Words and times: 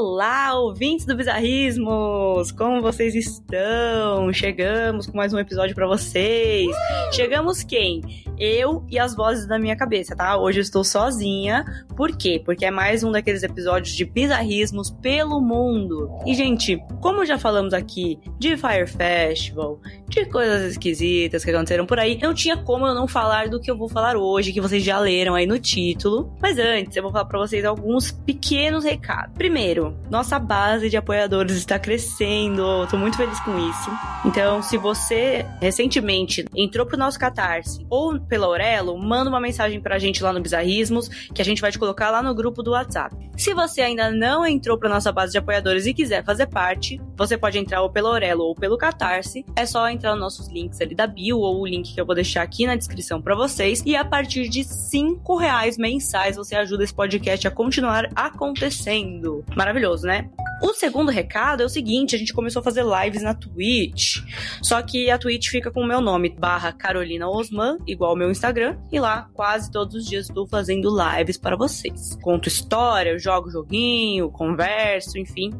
Olá, 0.00 0.54
ouvintes 0.54 1.04
do 1.04 1.16
Bizarrismos! 1.16 2.52
Como 2.52 2.80
vocês 2.80 3.16
estão? 3.16 4.32
Chegamos 4.32 5.08
com 5.08 5.16
mais 5.16 5.32
um 5.34 5.40
episódio 5.40 5.74
para 5.74 5.88
vocês. 5.88 6.68
Chegamos 7.10 7.64
quem? 7.64 8.02
Eu 8.38 8.84
e 8.88 8.98
as 8.98 9.16
vozes 9.16 9.46
da 9.46 9.58
minha 9.58 9.76
cabeça, 9.76 10.14
tá? 10.14 10.38
Hoje 10.38 10.60
eu 10.60 10.62
estou 10.62 10.84
sozinha. 10.84 11.64
Por 11.96 12.16
quê? 12.16 12.40
Porque 12.44 12.64
é 12.64 12.70
mais 12.70 13.02
um 13.02 13.10
daqueles 13.10 13.42
episódios 13.42 13.94
de 13.94 14.04
bizarrismos 14.04 14.90
pelo 14.90 15.40
mundo. 15.40 16.10
E, 16.24 16.34
gente, 16.34 16.80
como 17.00 17.26
já 17.26 17.38
falamos 17.38 17.74
aqui 17.74 18.18
de 18.38 18.56
Fire 18.56 18.86
Festival, 18.86 19.80
de 20.08 20.24
coisas 20.26 20.72
esquisitas 20.72 21.44
que 21.44 21.50
aconteceram 21.50 21.86
por 21.86 21.98
aí, 21.98 22.18
não 22.22 22.32
tinha 22.32 22.56
como 22.56 22.86
eu 22.86 22.94
não 22.94 23.08
falar 23.08 23.48
do 23.48 23.60
que 23.60 23.70
eu 23.70 23.76
vou 23.76 23.88
falar 23.88 24.16
hoje, 24.16 24.52
que 24.52 24.60
vocês 24.60 24.82
já 24.84 24.98
leram 24.98 25.34
aí 25.34 25.46
no 25.46 25.58
título. 25.58 26.32
Mas 26.40 26.58
antes, 26.58 26.96
eu 26.96 27.02
vou 27.02 27.10
falar 27.10 27.24
para 27.24 27.38
vocês 27.38 27.64
alguns 27.64 28.12
pequenos 28.12 28.84
recados. 28.84 29.34
Primeiro, 29.34 29.96
nossa 30.08 30.38
base 30.38 30.88
de 30.88 30.96
apoiadores 30.96 31.56
está 31.56 31.78
crescendo, 31.78 32.86
tô 32.88 32.96
muito 32.96 33.16
feliz 33.16 33.40
com 33.40 33.58
isso. 33.58 33.90
Então, 34.24 34.62
se 34.62 34.76
você 34.76 35.44
recentemente 35.60 36.44
entrou 36.54 36.86
pro 36.86 36.96
nosso 36.96 37.18
Catarse 37.18 37.84
ou 37.90 38.18
pela 38.28 38.46
Aurelo, 38.46 38.96
manda 38.98 39.30
uma 39.30 39.40
mensagem 39.40 39.80
pra 39.80 39.98
gente 39.98 40.22
lá 40.22 40.32
no 40.32 40.40
Bizarrismos, 40.40 41.08
que 41.08 41.42
a 41.42 41.44
gente 41.44 41.60
vai 41.60 41.72
te 41.72 41.78
colocar 41.78 42.10
lá 42.10 42.22
no 42.22 42.34
grupo 42.34 42.62
do 42.62 42.72
WhatsApp. 42.72 43.16
Se 43.36 43.54
você 43.54 43.80
ainda 43.80 44.10
não 44.10 44.46
entrou 44.46 44.78
pra 44.78 44.88
nossa 44.88 45.10
base 45.10 45.32
de 45.32 45.38
apoiadores 45.38 45.86
e 45.86 45.94
quiser 45.94 46.24
fazer 46.24 46.46
parte, 46.46 47.00
você 47.16 47.38
pode 47.38 47.58
entrar 47.58 47.82
ou 47.82 47.90
pela 47.90 48.10
Aurelo 48.10 48.44
ou 48.44 48.54
pelo 48.54 48.76
Catarse. 48.76 49.44
É 49.56 49.64
só 49.64 49.88
entrar 49.88 50.12
nos 50.12 50.20
nossos 50.20 50.48
links 50.48 50.80
ali 50.80 50.94
da 50.94 51.06
bio 51.06 51.38
ou 51.38 51.60
o 51.60 51.66
link 51.66 51.94
que 51.94 52.00
eu 52.00 52.06
vou 52.06 52.14
deixar 52.14 52.42
aqui 52.42 52.66
na 52.66 52.76
descrição 52.76 53.22
para 53.22 53.34
vocês. 53.34 53.82
E 53.86 53.96
a 53.96 54.04
partir 54.04 54.48
de 54.48 54.64
cinco 54.64 55.36
reais 55.36 55.78
mensais 55.78 56.36
você 56.36 56.56
ajuda 56.56 56.84
esse 56.84 56.94
podcast 56.94 57.46
a 57.46 57.50
continuar 57.50 58.08
acontecendo. 58.14 59.44
Maravilhoso, 59.56 60.06
né? 60.06 60.28
O 60.60 60.74
segundo 60.74 61.10
recado 61.10 61.62
é 61.62 61.66
o 61.66 61.68
seguinte: 61.68 62.16
a 62.16 62.18
gente 62.18 62.32
começou 62.32 62.60
a 62.60 62.62
fazer 62.62 62.84
lives 62.84 63.22
na 63.22 63.34
Twitch. 63.34 64.16
Só 64.62 64.82
que 64.82 65.10
a 65.10 65.18
Twitch 65.18 65.48
fica 65.48 65.70
com 65.70 65.82
o 65.82 65.86
meu 65.86 66.00
nome, 66.00 66.30
barra 66.30 66.72
Carolina 66.72 67.28
Osman, 67.28 67.78
igual 67.86 68.16
meu 68.16 68.30
Instagram. 68.30 68.76
E 68.90 68.98
lá, 68.98 69.28
quase 69.34 69.70
todos 69.70 69.94
os 69.94 70.06
dias, 70.06 70.28
estou 70.28 70.46
fazendo 70.46 70.90
lives 70.90 71.38
para 71.38 71.56
vocês. 71.56 72.16
Conto 72.22 72.48
história, 72.48 73.18
jogo 73.18 73.50
joguinho, 73.50 74.30
converso, 74.30 75.18
enfim. 75.18 75.52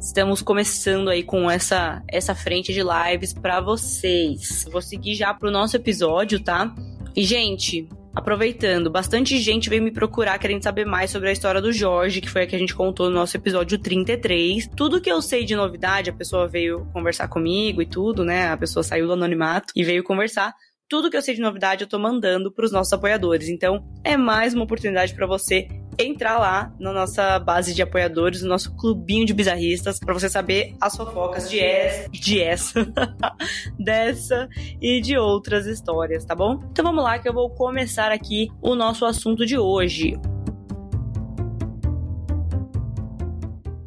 Estamos 0.00 0.42
começando 0.42 1.08
aí 1.08 1.22
com 1.22 1.50
essa, 1.50 2.02
essa 2.08 2.34
frente 2.34 2.72
de 2.72 2.82
lives 2.82 3.32
para 3.32 3.60
vocês. 3.60 4.66
Vou 4.70 4.82
seguir 4.82 5.14
já 5.14 5.32
pro 5.32 5.50
nosso 5.50 5.76
episódio, 5.76 6.38
tá? 6.42 6.74
E, 7.14 7.24
gente, 7.24 7.88
Aproveitando, 8.16 8.90
bastante 8.90 9.38
gente 9.38 9.68
veio 9.68 9.82
me 9.82 9.90
procurar 9.90 10.38
querendo 10.38 10.62
saber 10.62 10.86
mais 10.86 11.10
sobre 11.10 11.28
a 11.28 11.32
história 11.32 11.60
do 11.60 11.70
Jorge, 11.70 12.22
que 12.22 12.30
foi 12.30 12.44
a 12.44 12.46
que 12.46 12.56
a 12.56 12.58
gente 12.58 12.74
contou 12.74 13.10
no 13.10 13.16
nosso 13.16 13.36
episódio 13.36 13.78
33. 13.78 14.68
Tudo 14.74 15.02
que 15.02 15.12
eu 15.12 15.20
sei 15.20 15.44
de 15.44 15.54
novidade, 15.54 16.08
a 16.08 16.14
pessoa 16.14 16.48
veio 16.48 16.88
conversar 16.94 17.28
comigo 17.28 17.82
e 17.82 17.86
tudo, 17.86 18.24
né? 18.24 18.48
A 18.48 18.56
pessoa 18.56 18.82
saiu 18.82 19.06
do 19.06 19.12
anonimato 19.12 19.70
e 19.76 19.84
veio 19.84 20.02
conversar 20.02 20.54
tudo 20.88 21.10
que 21.10 21.16
eu 21.16 21.22
sei 21.22 21.34
de 21.34 21.40
novidade 21.40 21.82
eu 21.82 21.88
tô 21.88 21.98
mandando 21.98 22.50
para 22.52 22.64
os 22.64 22.72
nossos 22.72 22.92
apoiadores. 22.92 23.48
Então, 23.48 23.84
é 24.04 24.16
mais 24.16 24.54
uma 24.54 24.64
oportunidade 24.64 25.14
para 25.14 25.26
você 25.26 25.68
entrar 25.98 26.38
lá 26.38 26.72
na 26.78 26.92
nossa 26.92 27.38
base 27.38 27.74
de 27.74 27.82
apoiadores, 27.82 28.42
no 28.42 28.48
nosso 28.48 28.74
clubinho 28.76 29.24
de 29.24 29.32
bizarristas, 29.32 29.98
para 29.98 30.12
você 30.12 30.28
saber 30.28 30.74
as 30.80 30.96
fofocas 30.96 31.48
de 31.48 31.60
essa, 31.60 32.08
de 32.10 32.42
essa, 32.42 32.92
dessa 33.78 34.48
e 34.80 35.00
de 35.00 35.16
outras 35.16 35.66
histórias, 35.66 36.24
tá 36.24 36.34
bom? 36.34 36.60
Então 36.70 36.84
vamos 36.84 37.02
lá 37.02 37.18
que 37.18 37.28
eu 37.28 37.32
vou 37.32 37.50
começar 37.50 38.12
aqui 38.12 38.48
o 38.60 38.74
nosso 38.74 39.04
assunto 39.04 39.46
de 39.46 39.58
hoje. 39.58 40.18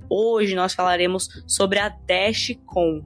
Hoje 0.09 0.55
nós 0.55 0.73
falaremos 0.73 1.29
sobre 1.45 1.77
a 1.77 1.89
DashCon, 1.89 3.03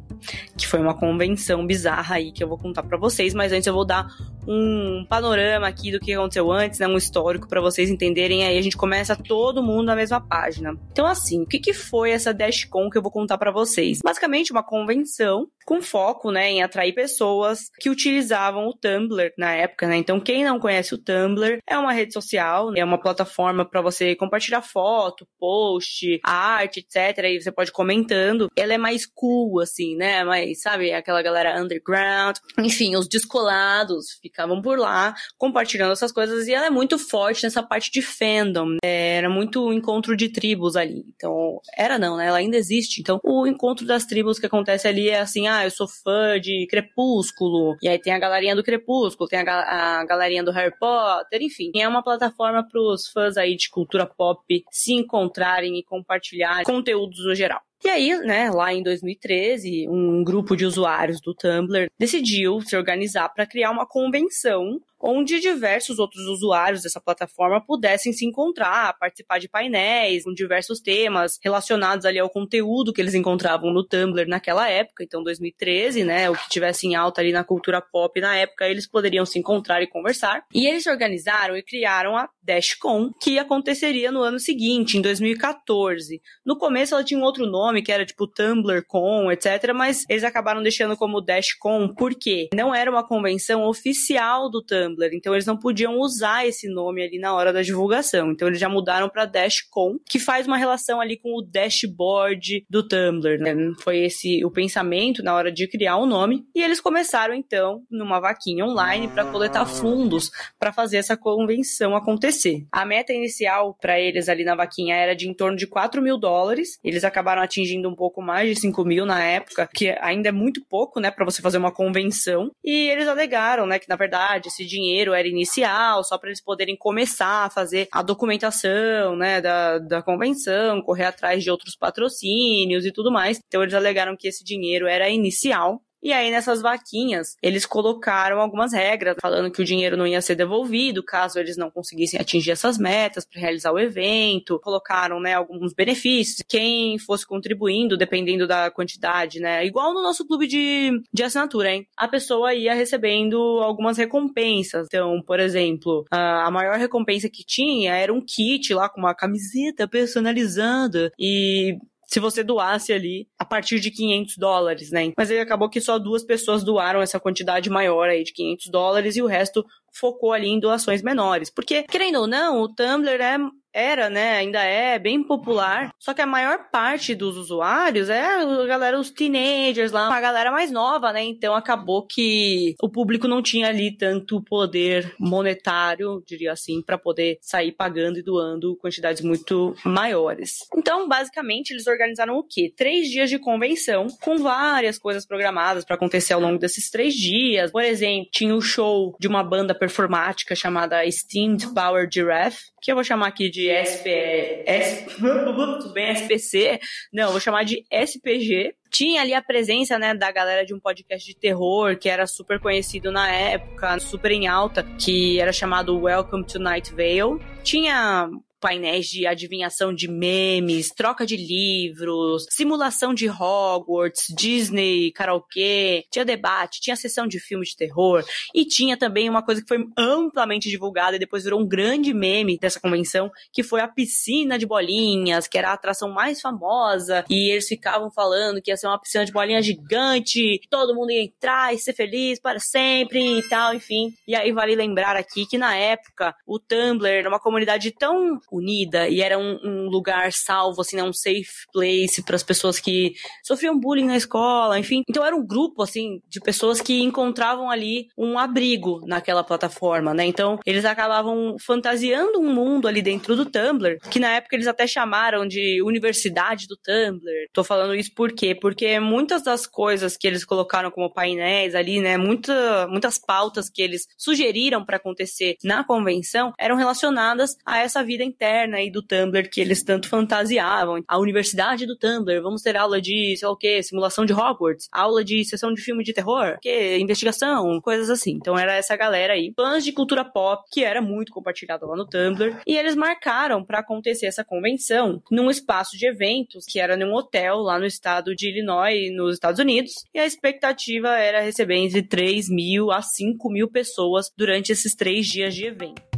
que 0.58 0.66
foi 0.66 0.80
uma 0.80 0.98
convenção 0.98 1.68
bizarra 1.68 2.16
aí 2.16 2.32
que 2.32 2.42
eu 2.42 2.48
vou 2.48 2.58
contar 2.58 2.84
para 2.84 2.98
vocês, 2.98 3.34
mas 3.34 3.52
antes 3.52 3.68
eu 3.68 3.74
vou 3.74 3.86
dar 3.86 4.08
um 4.48 5.06
panorama 5.08 5.68
aqui 5.68 5.92
do 5.92 6.00
que 6.00 6.14
aconteceu 6.14 6.52
antes, 6.52 6.80
né, 6.80 6.88
um 6.88 6.98
histórico 6.98 7.48
para 7.48 7.62
vocês 7.62 7.90
entenderem. 7.90 8.46
Aí 8.46 8.58
a 8.58 8.62
gente 8.62 8.78
começa 8.78 9.16
todo 9.16 9.64
mundo 9.64 9.86
na 9.86 9.96
mesma 9.96 10.22
página. 10.22 10.76
Então, 10.92 11.06
assim, 11.06 11.44
o 11.44 11.46
que, 11.46 11.60
que 11.60 11.74
foi 11.74 12.12
essa 12.12 12.34
Dashcon 12.34 12.90
que 12.90 12.98
eu 12.98 13.02
vou 13.02 13.12
contar 13.12 13.38
para 13.38 13.52
vocês? 13.52 14.00
Basicamente, 14.04 14.52
uma 14.52 14.64
convenção 14.64 15.48
com 15.66 15.82
foco, 15.82 16.32
né, 16.32 16.50
em 16.50 16.62
atrair 16.62 16.94
pessoas 16.94 17.70
que 17.80 17.90
utilizavam 17.90 18.68
o 18.68 18.74
Tumblr 18.74 19.32
na 19.38 19.54
época, 19.54 19.88
né? 19.88 19.98
Então, 19.98 20.20
quem 20.20 20.44
não 20.44 20.60
conhece 20.60 20.94
o 20.94 20.98
Tumblr, 20.98 21.60
é 21.68 21.78
uma 21.78 21.94
rede 21.94 22.14
social, 22.14 22.74
é 22.76 22.84
uma 22.84 23.00
plataforma 23.00 23.64
para 23.66 23.82
você 23.82 24.16
compartilhar 24.16 24.62
foto, 24.62 25.28
post, 25.40 26.20
arte, 26.24 26.80
etc. 26.80 27.24
E 27.26 27.42
você 27.42 27.52
pode 27.52 27.72
comentando. 27.72 28.50
Ela 28.56 28.74
é 28.74 28.78
mais 28.78 29.06
cool, 29.06 29.60
assim, 29.62 29.96
né? 29.96 30.24
Mais, 30.24 30.62
sabe, 30.62 30.92
aquela 30.92 31.22
galera 31.22 31.62
underground. 31.62 32.38
Enfim, 32.60 32.96
os 32.96 33.08
descolados 33.08 34.18
ficavam 34.34 34.62
por 34.62 34.80
lá 34.80 35.14
compartilhando 35.38 35.92
essas 35.92 36.12
coisas 36.12 36.48
e 36.48 36.54
ela 36.54 36.66
é 36.66 36.70
muito 36.72 36.98
forte 36.98 37.44
nessa 37.44 37.62
parte 37.62 37.92
de 37.92 38.02
fandom. 38.02 38.78
É, 38.84 39.18
era 39.18 39.30
muito 39.30 39.72
encontro 39.72 40.18
de 40.18 40.30
tribos 40.30 40.76
ali. 40.76 41.06
Então, 41.16 41.62
era 41.78 42.00
não, 42.00 42.18
né? 42.18 42.28
Ela 42.28 42.40
ainda 42.40 42.58
existe. 42.58 43.00
Então, 43.00 43.20
o 43.24 43.46
encontro 43.46 43.86
das 43.86 44.06
tribos 44.06 44.40
que 44.40 44.48
acontece 44.48 44.88
ali 44.88 45.10
é 45.10 45.20
assim, 45.20 45.48
ah, 45.48 45.64
eu 45.64 45.72
sou 45.72 45.88
fã 45.88 46.40
de 46.40 46.68
Crepúsculo, 46.70 47.78
e 47.82 47.88
aí 47.88 48.00
tem 48.00 48.14
a 48.14 48.20
galerinha 48.20 48.56
do 48.56 48.64
Crepúsculo, 48.64 49.30
tem 49.30 49.40
a, 49.40 50.00
a 50.00 50.06
galerinha 50.06 50.44
do 50.44 50.52
Harry 50.52 50.74
Potter, 50.78 51.42
enfim. 51.42 51.72
É 51.76 51.88
uma 51.88 52.04
plataforma 52.04 52.68
para 52.68 52.82
os 52.82 53.08
fãs 53.08 53.38
aí 53.38 53.56
de 53.56 53.70
cultura 53.70 54.06
pop 54.06 54.64
se 54.72 54.94
encontrarem 54.94 55.78
e 55.78 55.84
compartilhar 55.84 56.64
conteúdos 56.64 57.24
no 57.26 57.36
geral. 57.36 57.62
E 57.84 57.90
aí, 57.90 58.18
né, 58.20 58.50
lá 58.50 58.74
em 58.74 58.82
2013, 58.82 59.88
um 59.90 60.24
grupo 60.24 60.56
de 60.56 60.66
usuários 60.66 61.20
do 61.20 61.34
Tumblr 61.34 61.90
decidiu 62.00 62.62
se 62.62 62.78
organizar 62.78 63.28
para 63.30 63.46
criar 63.46 63.72
uma 63.72 63.86
convenção 63.86 64.80
onde 65.04 65.42
diversos 65.42 66.00
outros 66.00 66.26
usuários 66.28 66.82
dessa 66.82 67.02
plataforma 67.02 67.60
pudessem 67.60 68.14
se 68.14 68.26
encontrar, 68.26 68.98
participar 68.98 69.38
de 69.38 69.50
painéis 69.50 70.24
com 70.24 70.34
diversos 70.34 70.80
temas 70.80 71.38
relacionados 71.44 72.06
ali 72.06 72.18
ao 72.18 72.30
conteúdo 72.30 72.94
que 72.94 73.02
eles 73.02 73.14
encontravam 73.14 73.74
no 73.74 73.86
Tumblr 73.86 74.28
naquela 74.28 74.70
época, 74.70 75.04
então 75.04 75.22
2013, 75.22 76.06
né, 76.06 76.30
o 76.30 76.36
que 76.36 76.50
tivesse 76.50 76.88
em 76.88 76.96
alta 76.96 77.20
ali 77.20 77.34
na 77.34 77.44
cultura 77.44 77.82
pop 77.82 78.20
na 78.22 78.36
época, 78.38 78.68
eles 78.68 78.88
poderiam 78.88 79.26
se 79.26 79.38
encontrar 79.38 79.82
e 79.82 79.88
conversar. 79.88 80.46
E 80.54 80.66
eles 80.66 80.88
organizaram 80.88 81.58
e 81.58 81.62
criaram 81.62 82.16
a 82.16 82.30
DashCon, 82.42 83.12
que 83.22 83.38
aconteceria 83.38 84.12
no 84.12 84.22
ano 84.22 84.40
seguinte, 84.40 84.98
em 84.98 85.02
2014. 85.02 86.22
No 86.46 86.58
começo 86.58 86.94
ela 86.94 87.04
tinha 87.04 87.20
um 87.20 87.24
outro 87.24 87.46
nome, 87.46 87.82
que 87.82 87.92
era 87.92 88.06
tipo 88.06 88.26
TumblrCon, 88.26 89.32
etc, 89.32 89.74
mas 89.76 90.04
eles 90.10 90.24
acabaram 90.24 90.64
deixando 90.64 90.96
como 90.96 91.20
DashCon 91.20 91.94
porque 91.94 92.50
não 92.54 92.74
era 92.74 92.90
uma 92.90 93.06
convenção 93.06 93.68
oficial 93.68 94.50
do 94.50 94.64
Tumblr 94.64 94.93
Tumblr, 94.94 95.14
então 95.14 95.34
eles 95.34 95.46
não 95.46 95.58
podiam 95.58 96.00
usar 96.00 96.48
esse 96.48 96.68
nome 96.68 97.04
ali 97.04 97.20
na 97.20 97.34
hora 97.34 97.52
da 97.52 97.62
divulgação. 97.62 98.32
Então 98.32 98.48
eles 98.48 98.60
já 98.60 98.70
mudaram 98.70 99.10
para 99.10 99.26
Dashcon, 99.26 99.98
que 100.08 100.20
faz 100.20 100.48
uma 100.48 100.58
relação 100.58 101.02
ali 101.02 101.18
com 101.18 101.38
o 101.38 101.42
dashboard 101.42 102.66
do 102.70 102.88
Tumblr. 102.88 103.40
Né? 103.40 103.56
Foi 103.82 103.98
esse 103.98 104.44
o 104.46 104.52
pensamento 104.52 105.24
na 105.24 105.34
hora 105.36 105.52
de 105.52 105.68
criar 105.68 105.98
o 105.98 106.04
um 106.04 106.06
nome. 106.06 106.46
E 106.56 106.62
eles 106.62 106.80
começaram 106.80 107.34
então 107.34 107.84
numa 107.90 108.20
vaquinha 108.20 108.66
online 108.66 109.08
para 109.08 109.26
coletar 109.26 109.66
fundos 109.66 110.30
para 110.60 110.72
fazer 110.72 110.98
essa 110.98 111.18
convenção 111.18 111.96
acontecer. 111.96 112.66
A 112.72 112.86
meta 112.86 113.14
inicial 113.14 113.76
para 113.80 114.00
eles 114.00 114.30
ali 114.30 114.44
na 114.44 114.56
vaquinha 114.56 114.96
era 114.96 115.16
de 115.16 115.28
em 115.28 115.34
torno 115.34 115.58
de 115.58 115.68
4 115.68 116.02
mil 116.02 116.18
dólares. 116.18 116.80
Eles 116.84 117.04
acabaram 117.04 117.42
atingindo 117.42 117.90
um 117.90 117.96
pouco 117.96 118.22
mais 118.22 118.50
de 118.50 118.60
5 118.60 118.84
mil 118.86 119.06
na 119.06 119.24
época, 119.24 119.70
que 119.74 119.96
ainda 120.02 120.30
é 120.30 120.32
muito 120.32 120.64
pouco, 120.66 121.00
né, 121.00 121.10
para 121.10 121.26
você 121.26 121.42
fazer 121.42 121.58
uma 121.58 121.72
convenção. 121.72 122.52
E 122.64 122.90
eles 122.90 123.08
alegaram, 123.08 123.66
né, 123.66 123.80
que 123.80 123.90
na 123.90 123.96
verdade 123.96 124.50
esse 124.50 124.66
dinheiro 124.66 124.83
dinheiro 124.84 125.14
era 125.14 125.28
inicial, 125.28 126.04
só 126.04 126.18
para 126.18 126.30
eles 126.30 126.42
poderem 126.42 126.76
começar 126.76 127.46
a 127.46 127.50
fazer 127.50 127.88
a 127.92 128.02
documentação, 128.02 129.16
né, 129.16 129.42
da, 129.42 129.80
da 129.80 130.02
convenção, 130.02 130.82
correr 130.82 131.06
atrás 131.06 131.44
de 131.44 131.50
outros 131.50 131.76
patrocínios 131.76 132.86
e 132.86 132.92
tudo 132.92 133.12
mais. 133.12 133.40
Então 133.48 133.62
eles 133.64 133.74
alegaram 133.74 134.16
que 134.18 134.28
esse 134.28 134.44
dinheiro 134.44 134.88
era 134.88 135.10
inicial 135.10 135.82
e 136.04 136.12
aí, 136.12 136.30
nessas 136.30 136.62
vaquinhas, 136.62 137.38
eles 137.42 137.66
colocaram 137.66 138.42
algumas 138.42 138.74
regras, 138.74 139.16
falando 139.22 139.50
que 139.50 139.62
o 139.62 139.66
dinheiro 139.66 139.96
não 139.96 140.06
ia 140.06 140.22
ser 140.22 140.36
devolvido 140.36 141.02
caso 141.02 141.40
eles 141.40 141.56
não 141.56 141.72
conseguissem 141.72 142.20
atingir 142.20 142.52
essas 142.52 142.78
metas 142.78 143.26
para 143.26 143.40
realizar 143.40 143.72
o 143.72 143.80
evento. 143.80 144.60
Colocaram, 144.60 145.20
né, 145.20 145.34
alguns 145.34 145.74
benefícios. 145.74 146.44
Quem 146.48 146.98
fosse 146.98 147.26
contribuindo, 147.26 147.98
dependendo 147.98 148.46
da 148.46 148.70
quantidade, 148.70 149.40
né? 149.40 149.66
Igual 149.66 149.94
no 149.94 150.02
nosso 150.02 150.28
clube 150.28 150.46
de, 150.46 150.92
de 151.14 151.24
assinatura, 151.24 151.72
hein? 151.72 151.88
A 151.96 152.08
pessoa 152.08 152.54
ia 152.54 152.74
recebendo 152.74 153.38
algumas 153.62 153.98
recompensas. 153.98 154.88
Então, 154.88 155.22
por 155.26 155.40
exemplo, 155.40 156.06
a 156.12 156.52
maior 156.52 156.78
recompensa 156.78 157.30
que 157.30 157.46
tinha 157.46 157.96
era 157.96 158.14
um 158.14 158.20
kit 158.20 158.74
lá 158.74 158.90
com 158.90 159.00
uma 159.00 159.16
camiseta 159.16 159.88
personalizada 159.88 161.12
e 161.18 161.78
se 162.14 162.20
você 162.20 162.44
doasse 162.44 162.94
ali 162.94 163.28
a 163.40 163.44
partir 163.44 163.80
de 163.80 163.90
500 163.90 164.38
dólares, 164.38 164.92
né? 164.92 165.12
Mas 165.18 165.32
aí 165.32 165.40
acabou 165.40 165.68
que 165.68 165.82
só 165.82 165.98
duas 165.98 166.24
pessoas 166.24 166.64
doaram 166.64 167.02
essa 167.02 167.20
quantidade 167.20 167.72
maior 167.72 168.08
aí 168.08 168.24
de 168.24 168.32
500 168.32 168.68
dólares 168.68 169.16
e 169.16 169.22
o 169.24 169.26
resto 169.26 169.66
focou 169.92 170.32
ali 170.32 170.48
em 170.48 170.60
doações 170.60 171.02
menores. 171.02 171.50
Porque, 171.50 171.82
querendo 171.82 172.20
ou 172.20 172.28
não, 172.28 172.62
o 172.62 172.68
Tumblr 172.72 173.20
é 173.20 173.38
era, 173.74 174.10
né, 174.10 174.38
ainda 174.38 174.62
é 174.62 175.00
bem 175.00 175.24
popular, 175.24 175.92
só 176.00 176.14
que 176.14 176.22
a 176.22 176.28
maior 176.28 176.70
parte 176.72 177.16
dos 177.16 177.38
usuários 177.38 178.10
é 178.10 178.24
a 178.24 178.66
galera, 178.66 179.00
os 179.00 179.10
teenagers 179.10 179.92
lá, 179.92 180.08
uma 180.08 180.22
galera 180.22 180.52
mais 180.52 180.72
nova, 180.72 181.12
né? 181.12 181.24
Então 181.24 181.56
acabou 181.56 182.06
que 182.06 182.76
o 182.82 182.90
público 182.90 183.28
não 183.28 183.42
tinha 183.42 183.68
ali 183.68 183.96
tanto 183.96 184.44
poder 184.44 185.14
monetário, 185.20 186.24
diria 186.26 186.52
assim, 186.52 186.82
para 186.82 186.98
poder 186.98 187.38
sair 187.42 187.72
pagando 187.72 188.20
e 188.20 188.24
doando 188.24 188.76
quantidades 188.78 189.22
muito 189.22 189.76
maiores. 189.84 190.60
Então, 190.76 191.08
basicamente, 191.08 191.72
eles 191.72 191.88
organizaram 191.88 192.36
o 192.36 192.44
quê? 192.44 192.72
Três 192.76 193.10
dias 193.10 193.30
de 193.30 193.40
convenção 193.40 194.08
com 194.22 194.38
várias 194.38 194.98
coisas 194.98 195.26
programadas 195.26 195.86
para 195.86 195.96
acontecer 195.96 196.34
ao 196.34 196.42
longo 196.42 196.60
desses 196.60 196.90
três 196.90 197.14
dias. 197.14 197.72
Por 197.72 197.84
exemplo, 197.84 198.30
tinha 198.32 198.56
o 198.56 198.62
show 198.62 199.16
de 199.20 199.28
uma 199.28 199.44
banda 199.44 199.74
performática 199.74 200.56
chamada 200.56 201.10
Steamed 201.10 201.74
Power 201.74 202.08
Giraffe, 202.12 202.72
que 202.82 202.92
eu 202.92 202.96
vou 202.96 203.04
chamar 203.04 203.28
aqui 203.28 203.50
de 203.50 203.63
SP, 203.70 204.64
S, 204.66 205.06
tudo 205.16 205.94
bem, 205.94 206.12
SPC, 206.12 206.80
não, 207.12 207.32
vou 207.32 207.40
chamar 207.40 207.64
de 207.64 207.84
SPG, 207.92 208.76
tinha 208.94 209.22
ali 209.22 209.34
a 209.34 209.42
presença, 209.42 209.98
né, 209.98 210.14
da 210.14 210.32
galera 210.32 210.64
de 210.64 210.74
um 210.74 210.80
podcast 210.80 211.28
de 211.28 211.36
terror 211.36 211.98
que 211.98 212.08
era 212.08 212.28
super 212.28 212.60
conhecido 212.60 213.12
na 213.12 213.28
época, 213.28 214.00
super 214.00 214.32
em 214.32 214.48
alta, 214.48 214.84
que 214.84 215.40
era 215.40 215.52
chamado 215.52 216.00
Welcome 216.00 216.46
to 216.46 216.60
Night 216.60 216.92
Vale. 216.94 217.40
Tinha 217.64 218.30
painéis 218.64 219.08
de 219.08 219.28
adivinhação 219.28 219.94
de 219.94 220.08
memes, 220.08 220.88
troca 220.88 221.26
de 221.26 221.36
livros, 221.36 222.46
simulação 222.50 223.14
de 223.14 223.30
Hogwarts, 223.30 224.34
Disney, 224.34 225.12
karaokê, 225.12 226.06
tinha 226.10 226.24
debate, 226.24 226.80
tinha 226.80 226.96
sessão 226.96 227.28
de 227.28 227.42
filme 227.42 227.66
de 227.66 227.76
terror 227.76 228.24
e 228.56 228.64
tinha 228.64 228.96
também 228.96 229.30
uma 229.30 229.44
coisa 229.44 229.62
que 229.62 229.68
foi 229.68 229.86
amplamente 229.98 230.70
divulgada 230.70 231.18
e 231.18 231.20
depois 231.20 231.44
virou 231.44 231.60
um 231.60 231.68
grande 231.68 232.14
meme 232.14 232.58
dessa 232.58 232.80
convenção, 232.80 233.30
que 233.52 233.64
foi 233.64 233.82
a 233.82 233.88
piscina 233.88 234.58
de 234.58 234.66
bolinhas, 234.66 235.46
que 235.46 235.58
era 235.58 235.72
a 235.72 235.74
atração 235.74 236.10
mais 236.10 236.40
famosa 236.40 237.26
e 237.30 237.52
eles 237.52 237.68
ficavam 237.68 238.10
falando 238.10 238.62
que 238.62 238.72
ia 238.72 238.78
ser 238.78 238.88
uma 238.88 239.00
piscina 239.00 239.26
de 239.26 239.34
bolinhas 239.34 239.66
gigante, 239.66 240.62
todo 240.70 240.96
mundo 240.96 241.12
ia 241.12 241.22
entrar 241.22 241.74
e 241.74 241.78
ser 241.78 241.92
feliz 241.92 242.40
para 242.40 242.60
sempre 242.62 243.40
e 243.40 243.44
tal, 243.50 243.74
enfim. 243.74 244.14
E 244.26 244.34
aí 244.34 244.54
vale 244.54 244.74
lembrar 244.74 245.18
aqui 245.18 245.46
que 245.46 245.58
na 245.58 245.76
época 245.76 246.34
o 246.48 246.58
Tumblr 246.58 247.10
era 247.10 247.28
uma 247.28 247.42
comunidade 247.42 247.92
tão 247.92 248.40
unida 248.54 249.10
e 249.10 249.22
era 249.22 249.38
um, 249.38 249.60
um 249.64 249.90
lugar 249.90 250.32
salvo, 250.32 250.82
assim, 250.82 250.96
né, 250.96 251.04
um 251.04 251.12
safe 251.12 251.66
place 251.72 252.22
para 252.24 252.36
as 252.36 252.44
pessoas 252.44 252.80
que 252.80 253.14
sofriam 253.44 253.80
bullying 253.80 254.06
na 254.06 254.16
escola, 254.16 254.78
enfim. 254.78 255.02
Então 255.10 255.26
era 255.26 255.36
um 255.36 255.46
grupo, 255.46 255.82
assim, 255.82 256.22
de 256.30 256.40
pessoas 256.40 256.80
que 256.80 257.02
encontravam 257.02 257.70
ali 257.70 258.08
um 258.18 258.38
abrigo 258.38 259.02
naquela 259.06 259.44
plataforma, 259.44 260.14
né? 260.14 260.26
Então 260.26 260.60
eles 260.66 260.86
acabavam 260.86 261.56
fantasiando 261.60 262.40
um 262.40 262.54
mundo 262.54 262.88
ali 262.88 263.02
dentro 263.02 263.36
do 263.36 263.46
Tumblr, 263.46 263.98
que 264.12 264.20
na 264.20 264.36
época 264.36 264.56
eles 264.56 264.68
até 264.68 264.86
chamaram 264.86 265.48
de 265.48 265.82
Universidade 265.82 266.68
do 266.68 266.78
Tumblr. 266.78 267.48
Tô 267.52 267.64
falando 267.64 267.96
isso 267.96 268.14
por 268.14 268.32
quê? 268.32 268.54
Porque 268.54 269.00
muitas 269.00 269.44
das 269.44 269.66
coisas 269.66 270.16
que 270.16 270.28
eles 270.28 270.46
colocaram 270.46 270.92
como 270.92 271.12
painéis 271.12 271.74
ali, 271.74 272.00
né, 272.00 272.18
muita, 272.18 272.88
muitas 272.88 273.18
pautas 273.18 273.70
que 273.70 273.82
eles 273.82 274.06
sugeriram 274.18 274.86
para 274.86 274.98
acontecer 274.98 275.56
na 275.64 275.84
convenção 275.84 276.54
eram 276.60 276.76
relacionadas 276.76 277.56
a 277.66 277.80
essa 277.80 278.04
vida 278.04 278.24
interna 278.24 278.43
interna 278.44 278.78
aí 278.78 278.92
do 278.92 279.02
Tumblr 279.02 279.50
que 279.50 279.62
eles 279.62 279.84
tanto 279.84 280.10
fantasiavam. 280.10 281.02
A 281.08 281.18
universidade 281.18 281.86
do 281.86 281.98
Tumblr, 281.98 282.42
vamos 282.42 282.62
ter 282.62 282.76
aula 282.76 283.00
de, 283.00 283.36
sei 283.38 283.48
lá 283.48 283.54
o 283.54 283.58
que, 283.58 283.82
simulação 283.82 284.26
de 284.26 284.34
Hogwarts, 284.34 284.90
aula 284.92 285.24
de 285.24 285.46
sessão 285.46 285.74
de 285.74 285.82
filme 285.82 286.04
de 286.04 286.14
terror, 286.14 286.58
que 286.62 286.98
investigação, 286.98 287.80
coisas 287.82 288.10
assim. 288.10 288.32
Então 288.32 288.58
era 288.58 288.76
essa 288.76 288.98
galera 288.98 289.34
aí, 289.34 289.54
fãs 289.56 289.84
de 289.84 289.94
cultura 289.94 290.26
pop, 290.26 290.64
que 290.72 290.84
era 290.84 291.02
muito 291.02 291.32
compartilhado 291.32 291.86
lá 291.88 291.96
no 291.96 292.06
Tumblr, 292.06 292.58
e 292.68 292.78
eles 292.78 292.96
marcaram 292.96 293.64
para 293.64 293.80
acontecer 293.80 294.26
essa 294.26 294.44
convenção 294.44 295.22
num 295.32 295.50
espaço 295.50 295.98
de 295.98 296.06
eventos 296.06 296.66
que 296.66 296.80
era 296.80 296.98
num 296.98 297.14
hotel 297.14 297.60
lá 297.60 297.80
no 297.80 297.86
estado 297.86 298.36
de 298.36 298.50
Illinois, 298.50 299.10
nos 299.16 299.36
Estados 299.36 299.60
Unidos, 299.60 299.94
e 300.14 300.20
a 300.20 300.26
expectativa 300.26 301.18
era 301.18 301.42
receber 301.42 301.76
entre 301.76 302.04
3 302.04 302.50
mil 302.50 302.92
a 302.92 303.02
5 303.02 303.50
mil 303.50 303.70
pessoas 303.70 304.26
durante 304.36 304.72
esses 304.72 304.94
três 304.96 305.28
dias 305.28 305.56
de 305.56 305.66
evento. 305.66 306.13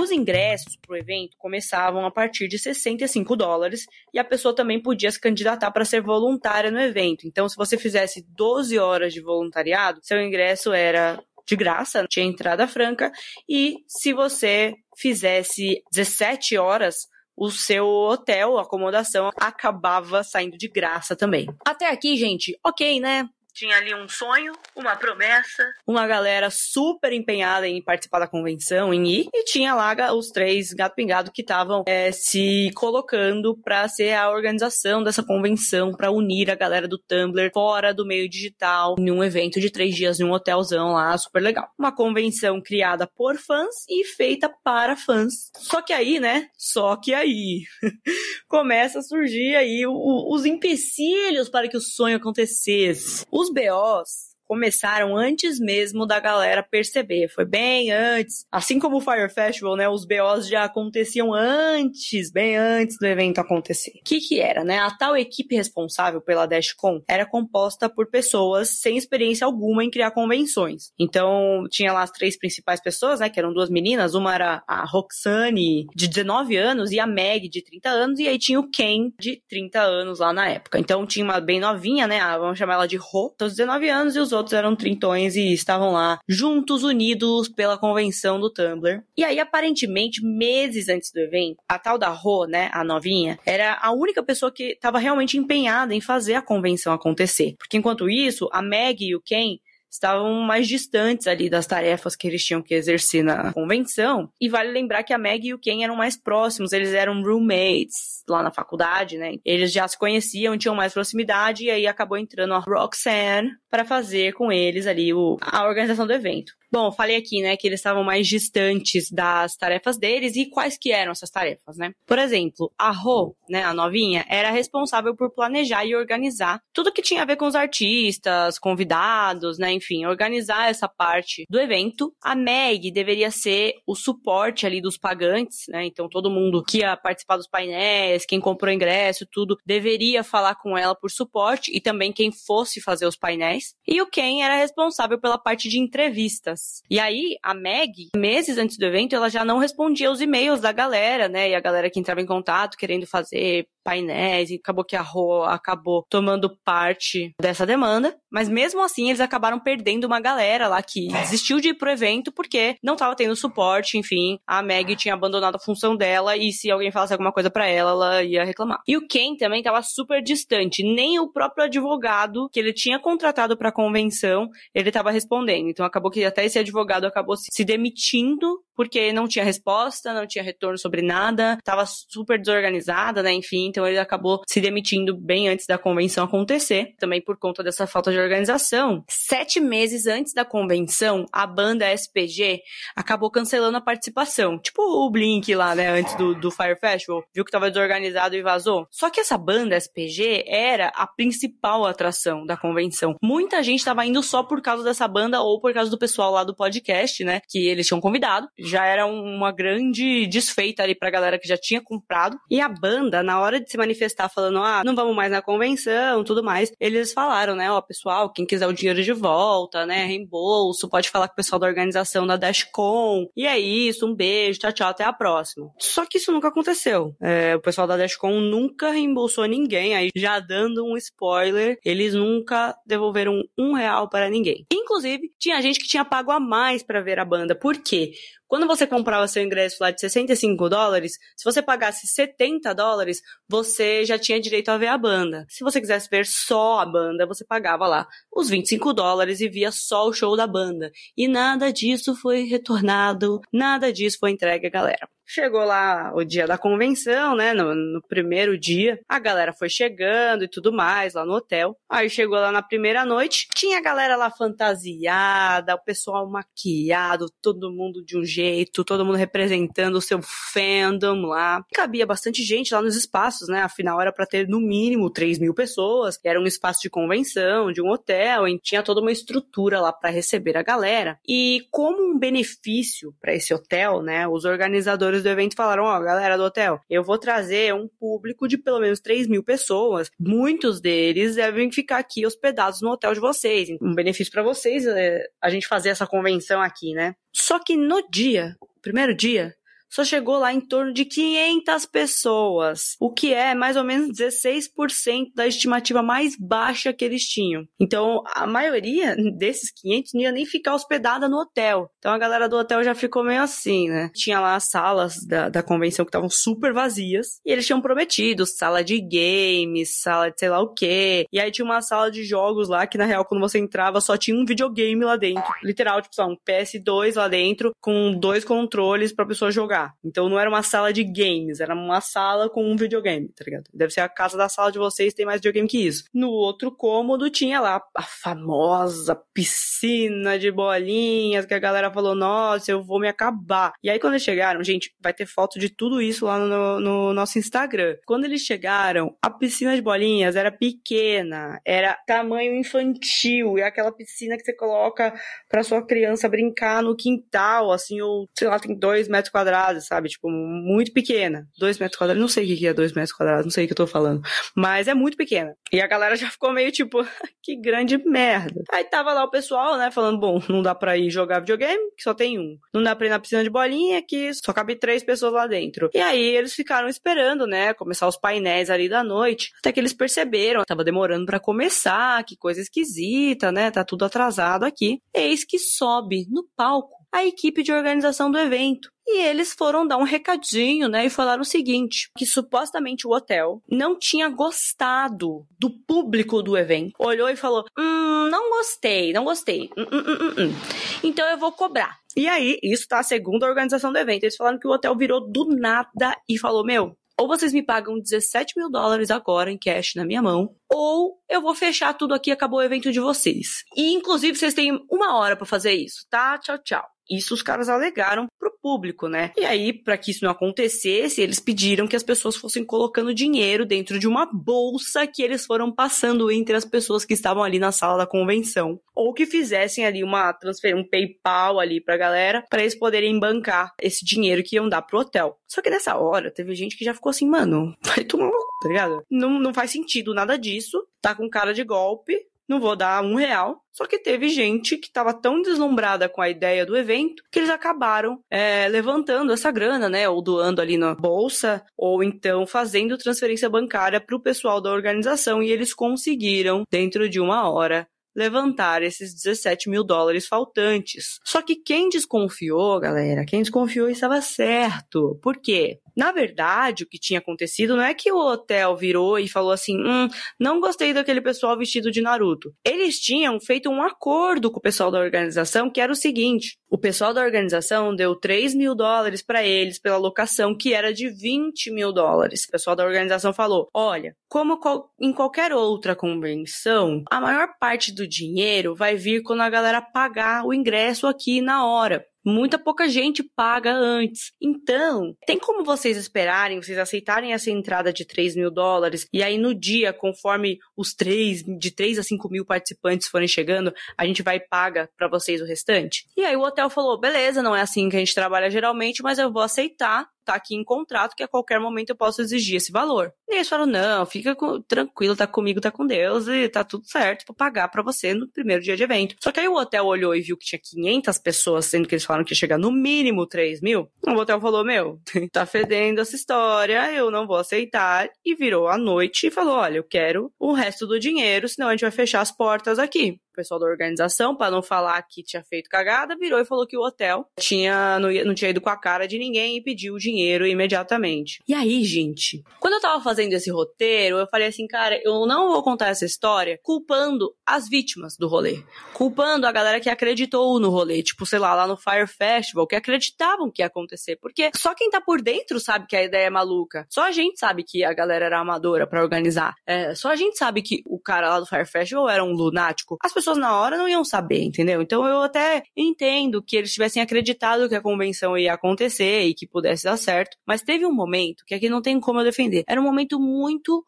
Os 0.00 0.10
ingressos 0.10 0.76
para 0.76 0.94
o 0.94 0.96
evento 0.96 1.36
começavam 1.36 2.06
a 2.06 2.10
partir 2.10 2.48
de 2.48 2.58
65 2.58 3.36
dólares 3.36 3.84
e 4.14 4.18
a 4.18 4.24
pessoa 4.24 4.54
também 4.54 4.80
podia 4.80 5.10
se 5.10 5.20
candidatar 5.20 5.70
para 5.70 5.84
ser 5.84 6.00
voluntária 6.00 6.70
no 6.70 6.80
evento. 6.80 7.26
Então, 7.26 7.46
se 7.46 7.54
você 7.54 7.76
fizesse 7.76 8.24
12 8.30 8.78
horas 8.78 9.12
de 9.12 9.20
voluntariado, 9.20 10.00
seu 10.02 10.18
ingresso 10.22 10.72
era 10.72 11.22
de 11.46 11.54
graça, 11.54 12.06
tinha 12.08 12.24
entrada 12.24 12.66
franca, 12.66 13.12
e 13.46 13.76
se 13.86 14.14
você 14.14 14.72
fizesse 14.96 15.82
17 15.92 16.56
horas, 16.56 17.06
o 17.36 17.50
seu 17.50 17.86
hotel, 17.86 18.58
acomodação, 18.58 19.28
acabava 19.38 20.22
saindo 20.22 20.56
de 20.56 20.68
graça 20.68 21.14
também. 21.14 21.46
Até 21.66 21.90
aqui, 21.90 22.16
gente, 22.16 22.58
ok, 22.64 23.00
né? 23.00 23.28
Tinha 23.54 23.76
ali 23.76 23.94
um 23.94 24.08
sonho, 24.08 24.52
uma 24.74 24.96
promessa, 24.96 25.66
uma 25.86 26.06
galera 26.06 26.48
super 26.50 27.12
empenhada 27.12 27.68
em 27.68 27.82
participar 27.82 28.20
da 28.20 28.28
convenção, 28.28 28.92
em 28.94 29.06
ir, 29.06 29.28
e 29.34 29.44
tinha 29.44 29.74
lá 29.74 29.90
os 30.14 30.28
três 30.28 30.72
gato 30.72 30.94
pingado 30.94 31.30
que 31.32 31.42
estavam 31.42 31.84
é, 31.86 32.12
se 32.12 32.70
colocando 32.74 33.56
para 33.62 33.88
ser 33.88 34.14
a 34.14 34.30
organização 34.30 35.02
dessa 35.02 35.22
convenção, 35.22 35.92
para 35.92 36.10
unir 36.10 36.50
a 36.50 36.54
galera 36.54 36.86
do 36.86 36.98
Tumblr 36.98 37.50
fora 37.52 37.92
do 37.92 38.06
meio 38.06 38.28
digital, 38.28 38.96
em 38.98 39.10
um 39.10 39.22
evento 39.22 39.60
de 39.60 39.70
três 39.70 39.94
dias 39.94 40.20
em 40.20 40.24
um 40.24 40.32
hotelzão 40.32 40.92
lá, 40.92 41.16
super 41.18 41.42
legal. 41.42 41.68
Uma 41.78 41.94
convenção 41.94 42.60
criada 42.60 43.06
por 43.06 43.36
fãs 43.36 43.84
e 43.88 44.04
feita 44.04 44.48
para 44.62 44.96
fãs. 44.96 45.50
Só 45.56 45.82
que 45.82 45.92
aí, 45.92 46.20
né? 46.20 46.48
Só 46.56 46.96
que 46.96 47.12
aí 47.12 47.62
começa 48.48 48.98
a 48.98 49.02
surgir 49.02 49.56
aí 49.56 49.86
o, 49.86 49.92
o, 49.92 50.34
os 50.34 50.44
empecilhos 50.44 51.48
para 51.48 51.68
que 51.68 51.76
o 51.76 51.80
sonho 51.80 52.16
acontecesse. 52.16 53.24
Os 53.40 53.48
BOs 53.48 54.29
começaram 54.50 55.16
antes 55.16 55.60
mesmo 55.60 56.04
da 56.04 56.18
galera 56.18 56.60
perceber. 56.60 57.28
Foi 57.28 57.44
bem 57.44 57.92
antes. 57.92 58.44
Assim 58.50 58.80
como 58.80 58.96
o 58.96 59.00
Fire 59.00 59.32
Festival, 59.32 59.76
né? 59.76 59.88
Os 59.88 60.04
BOs 60.04 60.48
já 60.48 60.64
aconteciam 60.64 61.32
antes, 61.32 62.32
bem 62.32 62.56
antes 62.56 62.96
do 62.98 63.06
evento 63.06 63.38
acontecer. 63.38 63.92
O 64.00 64.04
que 64.04 64.18
que 64.18 64.40
era, 64.40 64.64
né? 64.64 64.80
A 64.80 64.90
tal 64.90 65.16
equipe 65.16 65.54
responsável 65.54 66.20
pela 66.20 66.46
DashCon 66.46 67.00
era 67.08 67.24
composta 67.24 67.88
por 67.88 68.10
pessoas 68.10 68.80
sem 68.80 68.96
experiência 68.96 69.46
alguma 69.46 69.84
em 69.84 69.90
criar 69.90 70.10
convenções. 70.10 70.90
Então, 70.98 71.62
tinha 71.70 71.92
lá 71.92 72.02
as 72.02 72.10
três 72.10 72.36
principais 72.36 72.82
pessoas, 72.82 73.20
né? 73.20 73.30
Que 73.30 73.38
eram 73.38 73.52
duas 73.52 73.70
meninas. 73.70 74.14
Uma 74.14 74.34
era 74.34 74.64
a 74.66 74.84
Roxane, 74.84 75.86
de 75.94 76.08
19 76.08 76.56
anos, 76.56 76.90
e 76.90 76.98
a 76.98 77.06
Meg, 77.06 77.48
de 77.48 77.62
30 77.62 77.88
anos. 77.88 78.18
E 78.18 78.26
aí 78.26 78.36
tinha 78.36 78.58
o 78.58 78.68
Ken, 78.68 79.12
de 79.16 79.40
30 79.48 79.80
anos 79.80 80.18
lá 80.18 80.32
na 80.32 80.48
época. 80.48 80.76
Então, 80.76 81.06
tinha 81.06 81.24
uma 81.24 81.38
bem 81.38 81.60
novinha, 81.60 82.08
né? 82.08 82.18
Ah, 82.18 82.36
vamos 82.36 82.58
chamar 82.58 82.74
ela 82.74 82.88
de 82.88 82.96
Ro, 82.96 83.30
então 83.32 83.46
19 83.46 83.88
anos, 83.88 84.16
e 84.16 84.18
os 84.18 84.32
outros 84.32 84.39
outros 84.40 84.54
eram 84.54 84.74
trintões 84.74 85.36
e 85.36 85.52
estavam 85.52 85.92
lá 85.92 86.18
juntos, 86.28 86.82
unidos 86.82 87.48
pela 87.48 87.78
convenção 87.78 88.40
do 88.40 88.50
Tumblr. 88.50 89.02
E 89.16 89.22
aí, 89.22 89.38
aparentemente, 89.38 90.24
meses 90.24 90.88
antes 90.88 91.12
do 91.12 91.20
evento, 91.20 91.58
a 91.68 91.78
tal 91.78 91.98
da 91.98 92.08
Ro, 92.08 92.46
né, 92.46 92.70
a 92.72 92.82
novinha, 92.82 93.38
era 93.46 93.78
a 93.80 93.92
única 93.92 94.22
pessoa 94.22 94.50
que 94.50 94.72
estava 94.72 94.98
realmente 94.98 95.36
empenhada 95.36 95.94
em 95.94 96.00
fazer 96.00 96.34
a 96.34 96.42
convenção 96.42 96.92
acontecer. 96.92 97.54
Porque 97.58 97.76
enquanto 97.76 98.08
isso, 98.08 98.48
a 98.52 98.62
Meg 98.62 99.04
e 99.04 99.14
o 99.14 99.20
Ken 99.20 99.58
estavam 99.90 100.40
mais 100.40 100.68
distantes 100.68 101.26
ali 101.26 101.50
das 101.50 101.66
tarefas 101.66 102.14
que 102.14 102.26
eles 102.26 102.44
tinham 102.44 102.62
que 102.62 102.74
exercer 102.74 103.24
na 103.24 103.52
convenção. 103.52 104.30
E 104.40 104.48
vale 104.48 104.70
lembrar 104.70 105.02
que 105.02 105.12
a 105.12 105.18
Meg 105.18 105.48
e 105.48 105.54
o 105.54 105.58
Ken 105.58 105.82
eram 105.82 105.96
mais 105.96 106.16
próximos, 106.16 106.72
eles 106.72 106.92
eram 106.92 107.22
roommates 107.22 108.22
lá 108.28 108.42
na 108.42 108.52
faculdade, 108.52 109.18
né? 109.18 109.34
Eles 109.44 109.72
já 109.72 109.86
se 109.88 109.98
conheciam, 109.98 110.56
tinham 110.56 110.74
mais 110.74 110.92
proximidade, 110.92 111.64
e 111.64 111.70
aí 111.70 111.86
acabou 111.86 112.16
entrando 112.16 112.54
a 112.54 112.58
Roxanne 112.58 113.50
para 113.68 113.84
fazer 113.84 114.32
com 114.34 114.52
eles 114.52 114.86
ali 114.86 115.12
o, 115.12 115.36
a 115.40 115.66
organização 115.66 116.06
do 116.06 116.12
evento. 116.12 116.52
Bom, 116.72 116.92
falei 116.92 117.16
aqui, 117.16 117.42
né, 117.42 117.56
que 117.56 117.66
eles 117.66 117.80
estavam 117.80 118.04
mais 118.04 118.28
distantes 118.28 119.10
das 119.10 119.56
tarefas 119.56 119.98
deles 119.98 120.36
e 120.36 120.48
quais 120.48 120.78
que 120.78 120.92
eram 120.92 121.10
essas 121.10 121.28
tarefas, 121.28 121.76
né? 121.76 121.92
Por 122.06 122.16
exemplo, 122.16 122.72
a 122.78 122.92
Ro, 122.92 123.34
né, 123.48 123.64
a 123.64 123.74
novinha, 123.74 124.24
era 124.28 124.52
responsável 124.52 125.16
por 125.16 125.34
planejar 125.34 125.84
e 125.84 125.96
organizar 125.96 126.62
tudo 126.72 126.92
que 126.92 127.02
tinha 127.02 127.22
a 127.22 127.24
ver 127.24 127.34
com 127.34 127.46
os 127.46 127.56
artistas, 127.56 128.56
convidados, 128.56 129.58
né, 129.58 129.72
enfim, 129.80 130.06
organizar 130.06 130.70
essa 130.70 130.88
parte 130.88 131.44
do 131.48 131.58
evento. 131.58 132.14
A 132.22 132.34
Meg 132.34 132.90
deveria 132.90 133.30
ser 133.30 133.74
o 133.86 133.94
suporte 133.94 134.66
ali 134.66 134.80
dos 134.80 134.96
pagantes, 134.96 135.64
né? 135.68 135.84
Então 135.86 136.08
todo 136.08 136.30
mundo 136.30 136.62
que 136.62 136.78
ia 136.78 136.96
participar 136.96 137.36
dos 137.36 137.48
painéis, 137.48 138.26
quem 138.26 138.40
comprou 138.40 138.72
ingresso, 138.72 139.26
tudo, 139.30 139.56
deveria 139.66 140.22
falar 140.22 140.54
com 140.56 140.76
ela 140.76 140.94
por 140.94 141.10
suporte 141.10 141.74
e 141.74 141.80
também 141.80 142.12
quem 142.12 142.30
fosse 142.30 142.80
fazer 142.80 143.06
os 143.06 143.16
painéis. 143.16 143.74
E 143.86 144.00
o 144.00 144.06
Ken 144.06 144.42
era 144.42 144.56
responsável 144.56 145.18
pela 145.20 145.38
parte 145.38 145.68
de 145.68 145.78
entrevistas 145.78 146.82
e 146.90 146.98
aí, 146.98 147.36
a 147.42 147.54
Meg, 147.54 148.08
meses 148.16 148.58
antes 148.58 148.76
do 148.76 148.84
evento, 148.84 149.14
ela 149.14 149.28
já 149.28 149.44
não 149.44 149.58
respondia 149.58 150.10
os 150.10 150.20
e-mails 150.20 150.60
da 150.60 150.72
galera, 150.72 151.28
né? 151.28 151.50
E 151.50 151.54
a 151.54 151.60
galera 151.60 151.90
que 151.90 151.98
entrava 151.98 152.20
em 152.20 152.26
contato 152.26 152.76
querendo 152.76 153.06
fazer 153.06 153.66
painéis, 153.84 154.50
e 154.50 154.56
acabou 154.56 154.84
que 154.84 154.96
a 154.96 155.02
Rô 155.02 155.42
acabou 155.44 156.04
tomando 156.08 156.56
parte 156.64 157.34
dessa 157.40 157.66
demanda. 157.66 158.16
Mas 158.30 158.48
mesmo 158.48 158.82
assim, 158.82 159.08
eles 159.08 159.20
acabaram 159.20 159.58
perdendo 159.58 160.04
uma 160.04 160.20
galera 160.20 160.68
lá 160.68 160.82
que 160.82 161.08
desistiu 161.08 161.60
de 161.60 161.68
ir 161.68 161.74
pro 161.74 161.90
evento 161.90 162.32
porque 162.32 162.76
não 162.82 162.96
tava 162.96 163.16
tendo 163.16 163.34
suporte, 163.34 163.98
enfim. 163.98 164.38
A 164.46 164.62
Meg 164.62 164.94
tinha 164.96 165.14
abandonado 165.14 165.56
a 165.56 165.60
função 165.60 165.96
dela 165.96 166.36
e 166.36 166.52
se 166.52 166.70
alguém 166.70 166.92
falasse 166.92 167.12
alguma 167.12 167.32
coisa 167.32 167.50
para 167.50 167.66
ela, 167.66 167.90
ela 167.90 168.22
ia 168.22 168.44
reclamar. 168.44 168.80
E 168.86 168.96
o 168.96 169.06
Ken 169.06 169.36
também 169.36 169.62
tava 169.62 169.82
super 169.82 170.22
distante. 170.22 170.82
Nem 170.82 171.18
o 171.18 171.32
próprio 171.32 171.64
advogado 171.64 172.48
que 172.52 172.60
ele 172.60 172.72
tinha 172.72 172.98
contratado 172.98 173.56
pra 173.56 173.72
convenção, 173.72 174.48
ele 174.74 174.92
tava 174.92 175.10
respondendo. 175.10 175.68
Então 175.68 175.84
acabou 175.84 176.10
que 176.10 176.24
até 176.24 176.44
esse 176.44 176.58
advogado 176.58 177.04
acabou 177.04 177.36
se 177.36 177.64
demitindo 177.64 178.60
porque 178.74 179.12
não 179.12 179.28
tinha 179.28 179.44
resposta, 179.44 180.12
não 180.12 180.26
tinha 180.26 180.44
retorno 180.44 180.78
sobre 180.78 181.02
nada, 181.02 181.58
tava 181.64 181.84
super 181.86 182.38
desorganizada, 182.38 183.22
né? 183.22 183.32
Enfim, 183.32 183.66
então 183.68 183.86
ele 183.86 183.98
acabou 183.98 184.42
se 184.46 184.60
demitindo 184.60 185.16
bem 185.16 185.48
antes 185.48 185.66
da 185.66 185.78
convenção 185.78 186.24
acontecer, 186.24 186.94
também 186.98 187.20
por 187.20 187.36
conta 187.38 187.62
dessa 187.62 187.86
falta 187.86 188.10
de 188.10 188.18
organização. 188.18 189.04
Sete 189.08 189.60
meses 189.60 190.06
antes 190.06 190.32
da 190.32 190.44
convenção, 190.44 191.26
a 191.32 191.46
banda 191.46 191.92
SPG 191.92 192.60
acabou 192.96 193.30
cancelando 193.30 193.76
a 193.76 193.80
participação. 193.80 194.58
Tipo 194.58 194.82
o 194.82 195.10
Blink 195.10 195.54
lá, 195.54 195.74
né? 195.74 195.88
Antes 195.88 196.14
do, 196.14 196.34
do 196.34 196.50
Fire 196.50 196.78
Festival. 196.78 197.22
Viu 197.34 197.44
que 197.44 197.50
tava 197.50 197.70
desorganizado 197.70 198.34
e 198.34 198.42
vazou. 198.42 198.86
Só 198.90 199.10
que 199.10 199.20
essa 199.20 199.36
banda 199.36 199.76
SPG 199.76 200.44
era 200.46 200.88
a 200.88 201.06
principal 201.06 201.86
atração 201.86 202.44
da 202.44 202.56
convenção. 202.56 203.14
Muita 203.22 203.62
gente 203.62 203.84
tava 203.84 204.04
indo 204.04 204.22
só 204.22 204.42
por 204.42 204.60
causa 204.62 204.82
dessa 204.82 205.06
banda 205.06 205.40
ou 205.40 205.60
por 205.60 205.72
causa 205.72 205.90
do 205.90 205.98
pessoal 205.98 206.32
lá 206.32 206.44
do 206.44 206.54
podcast, 206.54 207.24
né? 207.24 207.40
Que 207.48 207.66
eles 207.66 207.86
tinham 207.86 208.00
convidado. 208.00 208.48
Já 208.60 208.84
era 208.84 209.06
uma 209.06 209.52
grande 209.52 210.26
desfeita 210.26 210.82
ali 210.82 210.94
pra 210.94 211.10
galera 211.10 211.38
que 211.38 211.48
já 211.48 211.56
tinha 211.56 211.80
comprado. 211.80 212.38
E 212.50 212.60
a 212.60 212.68
banda, 212.68 213.22
na 213.22 213.40
hora 213.40 213.60
de 213.60 213.70
se 213.70 213.76
manifestar 213.76 214.28
falando, 214.28 214.58
ah, 214.58 214.82
não 214.84 214.94
vamos 214.94 215.14
mais 215.14 215.30
na 215.30 215.42
convenção, 215.42 216.24
tudo 216.24 216.42
mais, 216.42 216.72
eles 216.78 217.12
falaram, 217.12 217.54
né, 217.54 217.70
ó, 217.70 217.80
pessoal, 217.80 218.32
quem 218.32 218.46
quiser 218.46 218.66
o 218.66 218.72
dinheiro 218.72 219.02
de 219.02 219.12
volta, 219.12 219.86
né, 219.86 220.04
reembolso, 220.04 220.88
pode 220.88 221.08
falar 221.10 221.28
com 221.28 221.34
o 221.34 221.36
pessoal 221.36 221.58
da 221.58 221.66
organização 221.66 222.26
da 222.26 222.36
Dashcon. 222.36 223.26
E 223.36 223.46
é 223.46 223.58
isso, 223.58 224.06
um 224.06 224.14
beijo, 224.14 224.60
tchau, 224.60 224.72
tchau, 224.72 224.88
até 224.88 225.04
a 225.04 225.12
próxima. 225.12 225.70
Só 225.78 226.04
que 226.06 226.18
isso 226.18 226.32
nunca 226.32 226.48
aconteceu. 226.48 227.14
É, 227.20 227.56
o 227.56 227.60
pessoal 227.60 227.86
da 227.86 227.96
Dashcon 227.96 228.40
nunca 228.40 228.90
reembolsou 228.90 229.44
ninguém, 229.46 229.94
aí 229.94 230.10
já 230.16 230.38
dando 230.38 230.84
um 230.84 230.96
spoiler, 230.96 231.78
eles 231.84 232.14
nunca 232.14 232.74
devolveram 232.86 233.42
um 233.58 233.72
real 233.72 234.08
para 234.08 234.30
ninguém. 234.30 234.66
Inclusive, 234.72 235.32
tinha 235.38 235.60
gente 235.62 235.78
que 235.80 235.88
tinha 235.88 236.04
pago 236.04 236.30
a 236.30 236.40
mais 236.40 236.82
para 236.82 237.00
ver 237.00 237.18
a 237.18 237.24
banda. 237.24 237.54
Por 237.54 237.76
quê? 237.78 238.12
Quando 238.50 238.66
você 238.66 238.84
comprava 238.84 239.28
seu 239.28 239.44
ingresso 239.44 239.76
lá 239.80 239.92
de 239.92 240.00
65 240.00 240.68
dólares, 240.68 241.12
se 241.36 241.44
você 241.44 241.62
pagasse 241.62 242.08
70 242.08 242.74
dólares, 242.74 243.22
você 243.48 244.04
já 244.04 244.18
tinha 244.18 244.40
direito 244.40 244.70
a 244.70 244.76
ver 244.76 244.88
a 244.88 244.98
banda. 244.98 245.46
Se 245.48 245.62
você 245.62 245.80
quisesse 245.80 246.08
ver 246.10 246.26
só 246.26 246.80
a 246.80 246.84
banda, 246.84 247.28
você 247.28 247.44
pagava 247.44 247.86
lá 247.86 248.08
os 248.34 248.48
25 248.48 248.92
dólares 248.92 249.40
e 249.40 249.48
via 249.48 249.70
só 249.70 250.08
o 250.08 250.12
show 250.12 250.36
da 250.36 250.48
banda. 250.48 250.90
E 251.16 251.28
nada 251.28 251.72
disso 251.72 252.16
foi 252.16 252.42
retornado, 252.42 253.40
nada 253.52 253.92
disso 253.92 254.18
foi 254.18 254.32
entregue 254.32 254.66
à 254.66 254.70
galera. 254.70 255.08
Chegou 255.32 255.62
lá 255.64 256.10
o 256.12 256.24
dia 256.24 256.44
da 256.44 256.58
convenção, 256.58 257.36
né? 257.36 257.54
No, 257.54 257.72
no, 257.72 258.02
primeiro 258.02 258.58
dia, 258.58 258.98
a 259.08 259.16
galera 259.20 259.52
foi 259.52 259.68
chegando 259.68 260.42
e 260.42 260.48
tudo 260.48 260.72
mais 260.72 261.14
lá 261.14 261.24
no 261.24 261.34
hotel. 261.34 261.76
Aí 261.88 262.10
chegou 262.10 262.36
lá 262.36 262.50
na 262.50 262.60
primeira 262.60 263.04
noite, 263.04 263.46
tinha 263.54 263.78
a 263.78 263.80
galera 263.80 264.16
lá 264.16 264.28
fantasiada, 264.28 265.76
o 265.76 265.84
pessoal 265.84 266.28
maquiado, 266.28 267.26
todo 267.40 267.70
mundo 267.70 268.04
de 268.04 268.18
um 268.18 268.24
jeito, 268.24 268.82
todo 268.82 269.04
mundo 269.04 269.16
representando 269.16 269.94
o 269.94 270.00
seu 270.00 270.18
fandom 270.20 271.24
lá. 271.26 271.64
Cabia 271.72 272.04
bastante 272.04 272.42
gente 272.42 272.74
lá 272.74 272.82
nos 272.82 272.96
espaços, 272.96 273.46
né? 273.48 273.62
Afinal, 273.62 274.00
era 274.00 274.12
para 274.12 274.26
ter 274.26 274.48
no 274.48 274.58
mínimo 274.58 275.08
3 275.10 275.38
mil 275.38 275.54
pessoas. 275.54 276.18
Era 276.24 276.40
um 276.40 276.46
espaço 276.46 276.82
de 276.82 276.90
convenção, 276.90 277.70
de 277.70 277.80
um 277.80 277.88
hotel, 277.88 278.48
e 278.48 278.58
tinha 278.58 278.82
toda 278.82 279.00
uma 279.00 279.12
estrutura 279.12 279.80
lá 279.80 279.92
para 279.92 280.10
receber 280.10 280.56
a 280.56 280.62
galera. 280.64 281.20
E 281.24 281.68
como 281.70 282.02
um 282.02 282.18
benefício 282.18 283.14
para 283.20 283.32
esse 283.32 283.54
hotel, 283.54 284.02
né? 284.02 284.26
Os 284.26 284.44
organizadores 284.44 285.19
do 285.22 285.28
evento 285.28 285.56
falaram: 285.56 285.84
Ó, 285.84 285.96
oh, 285.96 286.02
galera 286.02 286.36
do 286.36 286.44
hotel, 286.44 286.80
eu 286.88 287.02
vou 287.02 287.18
trazer 287.18 287.74
um 287.74 287.88
público 287.88 288.48
de 288.48 288.58
pelo 288.58 288.80
menos 288.80 289.00
3 289.00 289.26
mil 289.26 289.42
pessoas. 289.42 290.10
Muitos 290.18 290.80
deles 290.80 291.36
devem 291.36 291.70
ficar 291.70 291.98
aqui 291.98 292.26
hospedados 292.26 292.80
no 292.80 292.90
hotel 292.90 293.14
de 293.14 293.20
vocês. 293.20 293.68
Um 293.80 293.94
benefício 293.94 294.32
para 294.32 294.42
vocês 294.42 294.86
é 294.86 295.24
a 295.40 295.50
gente 295.50 295.66
fazer 295.66 295.90
essa 295.90 296.06
convenção 296.06 296.60
aqui, 296.60 296.92
né? 296.92 297.14
Só 297.32 297.58
que 297.58 297.76
no 297.76 298.02
dia, 298.10 298.56
primeiro 298.82 299.14
dia, 299.14 299.54
só 299.90 300.04
chegou 300.04 300.38
lá 300.38 300.52
em 300.52 300.60
torno 300.60 300.92
de 300.92 301.04
500 301.04 301.84
pessoas, 301.86 302.96
o 303.00 303.12
que 303.12 303.34
é 303.34 303.54
mais 303.54 303.76
ou 303.76 303.82
menos 303.82 304.16
16% 304.16 305.32
da 305.34 305.46
estimativa 305.46 306.02
mais 306.02 306.36
baixa 306.38 306.92
que 306.92 307.04
eles 307.04 307.24
tinham. 307.24 307.64
Então, 307.78 308.22
a 308.26 308.46
maioria 308.46 309.16
desses 309.36 309.72
500 309.72 310.12
não 310.14 310.20
ia 310.22 310.32
nem 310.32 310.46
ficar 310.46 310.74
hospedada 310.74 311.28
no 311.28 311.40
hotel. 311.40 311.90
Então, 311.98 312.12
a 312.12 312.18
galera 312.18 312.48
do 312.48 312.56
hotel 312.56 312.84
já 312.84 312.94
ficou 312.94 313.24
meio 313.24 313.42
assim, 313.42 313.88
né? 313.88 314.10
Tinha 314.14 314.38
lá 314.38 314.54
as 314.54 314.70
salas 314.70 315.16
da, 315.26 315.48
da 315.48 315.62
convenção 315.62 316.04
que 316.04 316.10
estavam 316.10 316.30
super 316.30 316.72
vazias 316.72 317.40
e 317.44 317.50
eles 317.50 317.66
tinham 317.66 317.80
prometido 317.80 318.46
sala 318.46 318.84
de 318.84 319.00
games, 319.00 320.00
sala 320.00 320.30
de 320.30 320.38
sei 320.38 320.48
lá 320.48 320.60
o 320.60 320.72
quê. 320.72 321.26
E 321.32 321.40
aí 321.40 321.50
tinha 321.50 321.64
uma 321.64 321.82
sala 321.82 322.10
de 322.10 322.22
jogos 322.22 322.68
lá 322.68 322.86
que, 322.86 322.96
na 322.96 323.04
real, 323.04 323.24
quando 323.24 323.40
você 323.40 323.58
entrava, 323.58 324.00
só 324.00 324.16
tinha 324.16 324.36
um 324.36 324.44
videogame 324.44 325.04
lá 325.04 325.16
dentro. 325.16 325.52
Literal, 325.64 326.00
tipo, 326.00 326.14
só 326.14 326.26
um 326.26 326.36
PS2 326.48 327.16
lá 327.16 327.26
dentro 327.26 327.72
com 327.80 328.16
dois 328.18 328.44
controles 328.44 329.12
pra 329.12 329.26
pessoa 329.26 329.50
jogar 329.50 329.79
jogar. 329.80 329.94
Então 330.04 330.28
não 330.28 330.38
era 330.38 330.50
uma 330.50 330.62
sala 330.62 330.92
de 330.92 331.02
games, 331.04 331.60
era 331.60 331.74
uma 331.74 332.00
sala 332.00 332.48
com 332.50 332.64
um 332.64 332.76
videogame, 332.76 333.28
tá 333.28 333.44
ligado? 333.44 333.64
Deve 333.72 333.92
ser 333.92 334.00
a 334.00 334.08
casa 334.08 334.36
da 334.36 334.48
sala 334.48 334.70
de 334.70 334.78
vocês 334.78 335.14
tem 335.14 335.24
mais 335.24 335.38
videogame 335.38 335.68
que 335.68 335.86
isso. 335.86 336.04
No 336.12 336.30
outro 336.30 336.70
cômodo 336.70 337.30
tinha 337.30 337.60
lá 337.60 337.82
a 337.96 338.02
famosa 338.02 339.16
piscina 339.32 340.38
de 340.38 340.50
bolinhas 340.50 341.46
que 341.46 341.54
a 341.54 341.58
galera 341.58 341.90
falou: 341.90 342.14
nossa, 342.14 342.70
eu 342.70 342.82
vou 342.82 343.00
me 343.00 343.08
acabar. 343.08 343.72
E 343.82 343.88
aí 343.88 343.98
quando 343.98 344.14
eles 344.14 344.22
chegaram, 344.22 344.62
gente, 344.62 344.92
vai 345.00 345.12
ter 345.12 345.26
foto 345.26 345.58
de 345.58 345.68
tudo 345.68 346.02
isso 346.02 346.26
lá 346.26 346.38
no, 346.38 346.80
no 346.80 347.12
nosso 347.12 347.38
Instagram. 347.38 347.96
Quando 348.06 348.24
eles 348.24 348.42
chegaram, 348.42 349.16
a 349.22 349.30
piscina 349.30 349.74
de 349.74 349.82
bolinhas 349.82 350.36
era 350.36 350.50
pequena, 350.50 351.60
era 351.64 351.94
tamanho 352.06 352.54
infantil, 352.54 353.58
é 353.58 353.62
aquela 353.62 353.92
piscina 353.92 354.36
que 354.36 354.44
você 354.44 354.52
coloca 354.52 355.12
pra 355.48 355.62
sua 355.62 355.84
criança 355.84 356.28
brincar 356.28 356.82
no 356.82 356.96
quintal, 356.96 357.72
assim, 357.72 358.00
ou 358.00 358.28
sei 358.36 358.48
lá, 358.48 358.58
tem 358.58 358.74
dois 358.74 359.08
metros 359.08 359.30
quadrados 359.30 359.69
quadrados, 359.70 359.86
sabe? 359.86 360.08
Tipo, 360.08 360.28
muito 360.30 360.92
pequena. 360.92 361.46
Dois 361.58 361.78
metros 361.78 361.98
quadrados, 361.98 362.20
não 362.20 362.28
sei 362.28 362.44
o 362.44 362.56
que 362.56 362.66
é 362.66 362.74
dois 362.74 362.92
metros 362.92 363.12
quadrados, 363.12 363.44
não 363.44 363.50
sei 363.50 363.64
o 363.64 363.66
que 363.66 363.72
eu 363.72 363.76
tô 363.76 363.86
falando. 363.86 364.22
Mas 364.54 364.88
é 364.88 364.94
muito 364.94 365.16
pequena. 365.16 365.54
E 365.72 365.80
a 365.80 365.86
galera 365.86 366.16
já 366.16 366.30
ficou 366.30 366.52
meio 366.52 366.70
tipo, 366.72 366.98
que 367.42 367.56
grande 367.56 367.98
merda. 367.98 368.62
Aí 368.70 368.84
tava 368.84 369.12
lá 369.12 369.24
o 369.24 369.30
pessoal, 369.30 369.76
né, 369.76 369.90
falando, 369.90 370.18
bom, 370.18 370.42
não 370.48 370.62
dá 370.62 370.74
pra 370.74 370.96
ir 370.96 371.10
jogar 371.10 371.40
videogame, 371.40 371.80
que 371.96 372.02
só 372.02 372.14
tem 372.14 372.38
um. 372.38 372.58
Não 372.74 372.82
dá 372.82 372.94
pra 372.94 373.06
ir 373.06 373.10
na 373.10 373.18
piscina 373.18 373.42
de 373.42 373.50
bolinha, 373.50 374.02
que 374.02 374.32
só 374.34 374.52
cabe 374.52 374.76
três 374.76 375.02
pessoas 375.02 375.32
lá 375.32 375.46
dentro. 375.46 375.90
E 375.94 375.98
aí 375.98 376.36
eles 376.36 376.54
ficaram 376.54 376.88
esperando, 376.88 377.46
né, 377.46 377.72
começar 377.74 378.08
os 378.08 378.16
painéis 378.16 378.70
ali 378.70 378.88
da 378.88 379.04
noite, 379.04 379.52
até 379.58 379.72
que 379.72 379.80
eles 379.80 379.92
perceberam, 379.92 380.64
tava 380.64 380.84
demorando 380.84 381.26
para 381.26 381.40
começar, 381.40 382.24
que 382.24 382.36
coisa 382.36 382.60
esquisita, 382.60 383.52
né, 383.52 383.70
tá 383.70 383.84
tudo 383.84 384.04
atrasado 384.04 384.64
aqui. 384.64 385.00
Eis 385.14 385.44
que 385.44 385.58
sobe 385.58 386.26
no 386.30 386.44
palco 386.56 386.99
a 387.12 387.24
equipe 387.24 387.62
de 387.62 387.72
organização 387.72 388.30
do 388.30 388.38
evento. 388.38 388.90
E 389.06 389.22
eles 389.22 389.52
foram 389.52 389.86
dar 389.86 389.96
um 389.96 390.04
recadinho, 390.04 390.88
né? 390.88 391.06
E 391.06 391.10
falaram 391.10 391.42
o 391.42 391.44
seguinte: 391.44 392.08
que 392.16 392.24
supostamente 392.24 393.06
o 393.06 393.10
hotel 393.10 393.60
não 393.68 393.98
tinha 393.98 394.28
gostado 394.28 395.44
do 395.58 395.70
público 395.86 396.42
do 396.42 396.56
evento. 396.56 396.92
Olhou 396.98 397.28
e 397.28 397.36
falou: 397.36 397.64
Hum, 397.76 398.28
não 398.30 398.50
gostei, 398.50 399.12
não 399.12 399.24
gostei. 399.24 399.68
Hum, 399.76 399.86
hum, 399.90 400.04
hum, 400.06 400.18
hum, 400.20 400.34
hum. 400.38 400.54
então 401.02 401.28
eu 401.28 401.38
vou 401.38 401.50
cobrar. 401.50 401.98
E 402.16 402.28
aí, 402.28 402.58
isso 402.62 402.86
tá 402.88 403.02
segundo 403.02 403.44
a 403.44 403.48
organização 403.48 403.92
do 403.92 403.98
evento. 403.98 404.24
Eles 404.24 404.36
falaram 404.36 404.58
que 404.58 404.68
o 404.68 404.72
hotel 404.72 404.96
virou 404.96 405.20
do 405.20 405.48
nada 405.56 406.16
e 406.28 406.38
falou: 406.38 406.64
Meu, 406.64 406.96
ou 407.20 407.28
vocês 407.28 407.52
me 407.52 407.62
pagam 407.62 408.00
17 408.00 408.54
mil 408.56 408.70
dólares 408.70 409.10
agora 409.10 409.52
em 409.52 409.58
cash 409.58 409.92
na 409.94 410.06
minha 410.06 410.22
mão, 410.22 410.54
ou 410.72 411.19
eu 411.30 411.40
vou 411.40 411.54
fechar 411.54 411.94
tudo 411.94 412.12
aqui, 412.12 412.30
acabou 412.30 412.58
o 412.58 412.62
evento 412.62 412.90
de 412.90 413.00
vocês. 413.00 413.64
E 413.76 413.92
inclusive 413.92 414.36
vocês 414.36 414.52
têm 414.52 414.78
uma 414.90 415.16
hora 415.16 415.36
para 415.36 415.46
fazer 415.46 415.72
isso, 415.72 416.04
tá? 416.10 416.36
Tchau, 416.38 416.58
tchau. 416.58 416.84
Isso 417.10 417.34
os 417.34 417.42
caras 417.42 417.68
alegaram 417.68 418.28
pro 418.38 418.56
público, 418.62 419.08
né? 419.08 419.32
E 419.36 419.44
aí, 419.44 419.72
para 419.72 419.98
que 419.98 420.12
isso 420.12 420.24
não 420.24 420.30
acontecesse, 420.30 421.20
eles 421.20 421.40
pediram 421.40 421.88
que 421.88 421.96
as 421.96 422.04
pessoas 422.04 422.36
fossem 422.36 422.64
colocando 422.64 423.12
dinheiro 423.12 423.66
dentro 423.66 423.98
de 423.98 424.06
uma 424.06 424.28
bolsa 424.32 425.08
que 425.08 425.20
eles 425.20 425.44
foram 425.44 425.74
passando 425.74 426.30
entre 426.30 426.54
as 426.54 426.64
pessoas 426.64 427.04
que 427.04 427.14
estavam 427.14 427.42
ali 427.42 427.58
na 427.58 427.72
sala 427.72 427.98
da 427.98 428.06
convenção, 428.06 428.80
ou 428.94 429.12
que 429.12 429.26
fizessem 429.26 429.84
ali 429.84 430.04
uma 430.04 430.32
transferência, 430.32 430.80
um 430.80 430.88
PayPal 430.88 431.58
ali 431.58 431.82
pra 431.82 431.96
galera, 431.96 432.44
para 432.48 432.60
eles 432.60 432.78
poderem 432.78 433.18
bancar 433.18 433.72
esse 433.82 434.04
dinheiro 434.04 434.44
que 434.44 434.54
iam 434.54 434.68
dar 434.68 434.82
pro 434.82 435.00
hotel. 435.00 435.36
Só 435.48 435.60
que 435.60 435.70
nessa 435.70 435.96
hora, 435.96 436.30
teve 436.30 436.54
gente 436.54 436.76
que 436.76 436.84
já 436.84 436.94
ficou 436.94 437.10
assim, 437.10 437.26
mano, 437.26 437.74
vai 437.84 438.04
tomar 438.04 438.26
uma 438.26 438.49
tá 438.60 438.68
ligado? 438.68 439.02
Não, 439.10 439.38
não 439.38 439.54
faz 439.54 439.70
sentido 439.70 440.14
nada 440.14 440.38
disso, 440.38 440.86
tá 441.00 441.14
com 441.14 441.28
cara 441.28 441.52
de 441.54 441.64
golpe, 441.64 442.18
não 442.50 442.58
vou 442.58 442.74
dar 442.74 443.04
um 443.04 443.14
real. 443.14 443.62
Só 443.70 443.86
que 443.86 443.96
teve 443.96 444.28
gente 444.28 444.76
que 444.76 444.88
estava 444.88 445.14
tão 445.14 445.40
deslumbrada 445.40 446.08
com 446.08 446.20
a 446.20 446.28
ideia 446.28 446.66
do 446.66 446.76
evento 446.76 447.22
que 447.30 447.38
eles 447.38 447.48
acabaram 447.48 448.20
é, 448.28 448.66
levantando 448.68 449.32
essa 449.32 449.52
grana, 449.52 449.88
né? 449.88 450.08
Ou 450.08 450.20
doando 450.20 450.60
ali 450.60 450.76
na 450.76 450.92
bolsa, 450.92 451.62
ou 451.78 452.02
então 452.02 452.44
fazendo 452.44 452.98
transferência 452.98 453.48
bancária 453.48 454.00
para 454.00 454.16
o 454.16 454.20
pessoal 454.20 454.60
da 454.60 454.72
organização 454.72 455.40
e 455.40 455.50
eles 455.50 455.72
conseguiram, 455.72 456.64
dentro 456.68 457.08
de 457.08 457.20
uma 457.20 457.48
hora, 457.48 457.86
levantar 458.14 458.82
esses 458.82 459.14
17 459.14 459.70
mil 459.70 459.84
dólares 459.84 460.26
faltantes. 460.26 461.18
Só 461.24 461.40
que 461.40 461.54
quem 461.54 461.88
desconfiou, 461.88 462.80
galera, 462.80 463.24
quem 463.24 463.42
desconfiou 463.42 463.88
estava 463.88 464.20
certo. 464.20 465.18
Por 465.22 465.36
quê? 465.36 465.78
Na 465.96 466.12
verdade, 466.12 466.84
o 466.84 466.86
que 466.86 466.98
tinha 466.98 467.18
acontecido 467.18 467.76
não 467.76 467.82
é 467.82 467.94
que 467.94 468.10
o 468.10 468.18
hotel 468.18 468.76
virou 468.76 469.18
e 469.18 469.28
falou 469.28 469.52
assim: 469.52 469.76
hum, 469.78 470.08
não 470.38 470.60
gostei 470.60 470.92
daquele 470.92 471.20
pessoal 471.20 471.56
vestido 471.56 471.90
de 471.90 472.00
Naruto. 472.00 472.54
Eles 472.64 472.98
tinham 472.98 473.40
feito 473.40 473.68
um 473.68 473.82
acordo 473.82 474.50
com 474.50 474.58
o 474.58 474.62
pessoal 474.62 474.90
da 474.90 474.98
organização 474.98 475.70
que 475.70 475.80
era 475.80 475.92
o 475.92 475.96
seguinte: 475.96 476.58
o 476.68 476.78
pessoal 476.78 477.12
da 477.12 477.22
organização 477.22 477.94
deu 477.94 478.14
3 478.14 478.54
mil 478.54 478.74
dólares 478.74 479.22
para 479.22 479.44
eles 479.44 479.78
pela 479.78 479.96
locação, 479.96 480.56
que 480.56 480.72
era 480.72 480.92
de 480.92 481.08
20 481.08 481.70
mil 481.72 481.92
dólares. 481.92 482.44
O 482.44 482.50
pessoal 482.50 482.76
da 482.76 482.84
organização 482.84 483.32
falou: 483.32 483.68
olha, 483.74 484.14
como 484.28 484.58
em 485.00 485.12
qualquer 485.12 485.52
outra 485.52 485.96
convenção, 485.96 487.02
a 487.10 487.20
maior 487.20 487.48
parte 487.58 487.92
do 487.92 488.06
dinheiro 488.06 488.74
vai 488.74 488.94
vir 488.96 489.22
quando 489.22 489.40
a 489.40 489.50
galera 489.50 489.82
pagar 489.82 490.44
o 490.44 490.54
ingresso 490.54 491.06
aqui 491.06 491.40
na 491.40 491.66
hora. 491.66 492.04
Muita 492.24 492.58
pouca 492.58 492.88
gente 492.88 493.22
paga 493.22 493.72
antes. 493.72 494.32
Então, 494.40 495.14
tem 495.26 495.38
como 495.38 495.64
vocês 495.64 495.96
esperarem, 495.96 496.60
vocês 496.60 496.78
aceitarem 496.78 497.32
essa 497.32 497.50
entrada 497.50 497.92
de 497.92 498.04
3 498.04 498.36
mil 498.36 498.50
dólares, 498.50 499.06
e 499.12 499.22
aí 499.22 499.38
no 499.38 499.54
dia, 499.54 499.92
conforme 499.92 500.58
os 500.76 500.92
três, 500.94 501.42
de 501.42 501.74
3 501.74 501.98
a 501.98 502.02
5 502.02 502.28
mil 502.28 502.44
participantes 502.44 503.08
forem 503.08 503.28
chegando, 503.28 503.72
a 503.96 504.06
gente 504.06 504.22
vai 504.22 504.38
paga 504.40 504.88
para 504.96 505.08
vocês 505.08 505.40
o 505.40 505.46
restante? 505.46 506.04
E 506.16 506.24
aí 506.24 506.36
o 506.36 506.42
hotel 506.42 506.68
falou: 506.68 506.98
beleza, 506.98 507.42
não 507.42 507.56
é 507.56 507.60
assim 507.60 507.88
que 507.88 507.96
a 507.96 507.98
gente 507.98 508.14
trabalha 508.14 508.50
geralmente, 508.50 509.02
mas 509.02 509.18
eu 509.18 509.32
vou 509.32 509.42
aceitar 509.42 510.08
tá 510.30 510.34
aqui 510.36 510.54
em 510.54 510.64
contrato 510.64 511.16
que 511.16 511.22
a 511.22 511.28
qualquer 511.28 511.58
momento 511.58 511.90
eu 511.90 511.96
posso 511.96 512.22
exigir 512.22 512.56
esse 512.56 512.70
valor. 512.70 513.12
E 513.28 513.34
eles 513.34 513.48
falaram: 513.48 513.70
não, 513.70 514.06
fica 514.06 514.34
com, 514.34 514.60
tranquilo, 514.62 515.16
tá 515.16 515.26
comigo, 515.26 515.60
tá 515.60 515.70
com 515.70 515.86
Deus 515.86 516.28
e 516.28 516.48
tá 516.48 516.62
tudo 516.62 516.86
certo 516.86 517.24
pra 517.26 517.34
pagar 517.34 517.68
para 517.68 517.82
você 517.82 518.14
no 518.14 518.28
primeiro 518.28 518.62
dia 518.62 518.76
de 518.76 518.82
evento. 518.82 519.16
Só 519.20 519.32
que 519.32 519.40
aí 519.40 519.48
o 519.48 519.56
hotel 519.56 519.86
olhou 519.86 520.14
e 520.14 520.20
viu 520.20 520.36
que 520.36 520.46
tinha 520.46 520.60
500 520.62 521.18
pessoas, 521.18 521.66
sendo 521.66 521.88
que 521.88 521.94
eles 521.94 522.04
falaram 522.04 522.24
que 522.24 522.32
ia 522.32 522.38
chegar 522.38 522.58
no 522.58 522.70
mínimo 522.70 523.26
3 523.26 523.60
mil. 523.60 523.90
O 524.06 524.12
hotel 524.12 524.40
falou: 524.40 524.64
meu, 524.64 525.00
tá 525.32 525.44
fedendo 525.44 526.00
essa 526.00 526.14
história, 526.14 526.92
eu 526.92 527.10
não 527.10 527.26
vou 527.26 527.36
aceitar. 527.36 528.08
E 528.24 528.34
virou 528.34 528.68
a 528.68 528.78
noite 528.78 529.26
e 529.26 529.30
falou: 529.30 529.54
olha, 529.54 529.78
eu 529.78 529.84
quero 529.84 530.32
o 530.38 530.52
resto 530.52 530.86
do 530.86 531.00
dinheiro, 531.00 531.48
senão 531.48 531.68
a 531.68 531.72
gente 531.72 531.82
vai 531.82 531.90
fechar 531.90 532.20
as 532.20 532.30
portas 532.30 532.78
aqui 532.78 533.20
o 533.30 533.36
pessoal 533.36 533.60
da 533.60 533.66
organização, 533.66 534.34
para 534.36 534.50
não 534.50 534.62
falar 534.62 535.00
que 535.02 535.22
tinha 535.22 535.42
feito 535.42 535.68
cagada, 535.68 536.16
virou 536.16 536.40
e 536.40 536.44
falou 536.44 536.66
que 536.66 536.76
o 536.76 536.82
hotel 536.82 537.26
tinha 537.38 537.98
não, 537.98 538.10
não 538.24 538.34
tinha 538.34 538.50
ido 538.50 538.60
com 538.60 538.70
a 538.70 538.76
cara 538.76 539.06
de 539.06 539.18
ninguém 539.18 539.56
e 539.56 539.62
pediu 539.62 539.94
o 539.94 539.98
dinheiro 539.98 540.46
imediatamente. 540.46 541.40
E 541.46 541.54
aí, 541.54 541.82
gente, 541.84 542.42
quando 542.58 542.74
eu 542.74 542.80
tava 542.80 543.02
fazendo 543.02 543.32
esse 543.32 543.50
roteiro, 543.50 544.18
eu 544.18 544.26
falei 544.26 544.48
assim, 544.48 544.66
cara, 544.66 545.00
eu 545.02 545.26
não 545.26 545.52
vou 545.52 545.62
contar 545.62 545.88
essa 545.88 546.04
história 546.04 546.58
culpando 546.62 547.34
as 547.46 547.68
vítimas 547.68 548.16
do 548.16 548.28
rolê, 548.28 548.62
culpando 548.94 549.46
a 549.46 549.52
galera 549.52 549.80
que 549.80 549.88
acreditou 549.88 550.58
no 550.58 550.70
rolê, 550.70 551.02
tipo, 551.02 551.24
sei 551.24 551.38
lá, 551.38 551.54
lá 551.54 551.66
no 551.66 551.76
Fire 551.76 552.06
Festival, 552.06 552.66
que 552.66 552.76
acreditavam 552.76 553.50
que 553.50 553.62
ia 553.62 553.66
acontecer, 553.66 554.16
porque 554.16 554.50
só 554.56 554.74
quem 554.74 554.90
tá 554.90 555.00
por 555.00 555.22
dentro 555.22 555.60
sabe 555.60 555.86
que 555.86 555.96
a 555.96 556.02
ideia 556.02 556.26
é 556.26 556.30
maluca. 556.30 556.86
Só 556.88 557.02
a 557.02 557.12
gente 557.12 557.38
sabe 557.38 557.62
que 557.62 557.84
a 557.84 557.92
galera 557.92 558.26
era 558.26 558.40
amadora 558.40 558.86
para 558.86 559.02
organizar. 559.02 559.54
É, 559.66 559.94
só 559.94 560.10
a 560.10 560.16
gente 560.16 560.36
sabe 560.36 560.62
que 560.62 560.82
o 560.86 560.98
cara 560.98 561.28
lá 561.28 561.40
do 561.40 561.46
Fire 561.46 561.64
Festival 561.64 562.08
era 562.08 562.24
um 562.24 562.32
lunático. 562.32 562.96
As 563.02 563.12
pessoas 563.20 563.38
na 563.38 563.54
hora 563.58 563.76
não 563.76 563.88
iam 563.88 564.04
saber, 564.04 564.42
entendeu? 564.42 564.80
Então 564.80 565.06
eu 565.06 565.22
até 565.22 565.62
entendo 565.76 566.42
que 566.42 566.56
eles 566.56 566.72
tivessem 566.72 567.02
acreditado 567.02 567.68
que 567.68 567.74
a 567.74 567.82
convenção 567.82 568.36
ia 568.36 568.54
acontecer 568.54 569.24
e 569.24 569.34
que 569.34 569.46
pudesse 569.46 569.84
dar 569.84 569.96
certo, 569.96 570.36
mas 570.46 570.62
teve 570.62 570.86
um 570.86 570.92
momento 570.92 571.44
que 571.46 571.54
aqui 571.54 571.68
não 571.68 571.82
tem 571.82 572.00
como 572.00 572.20
eu 572.20 572.24
defender. 572.24 572.64
Era 572.66 572.80
um 572.80 572.84
momento 572.84 573.20
muito 573.20 573.84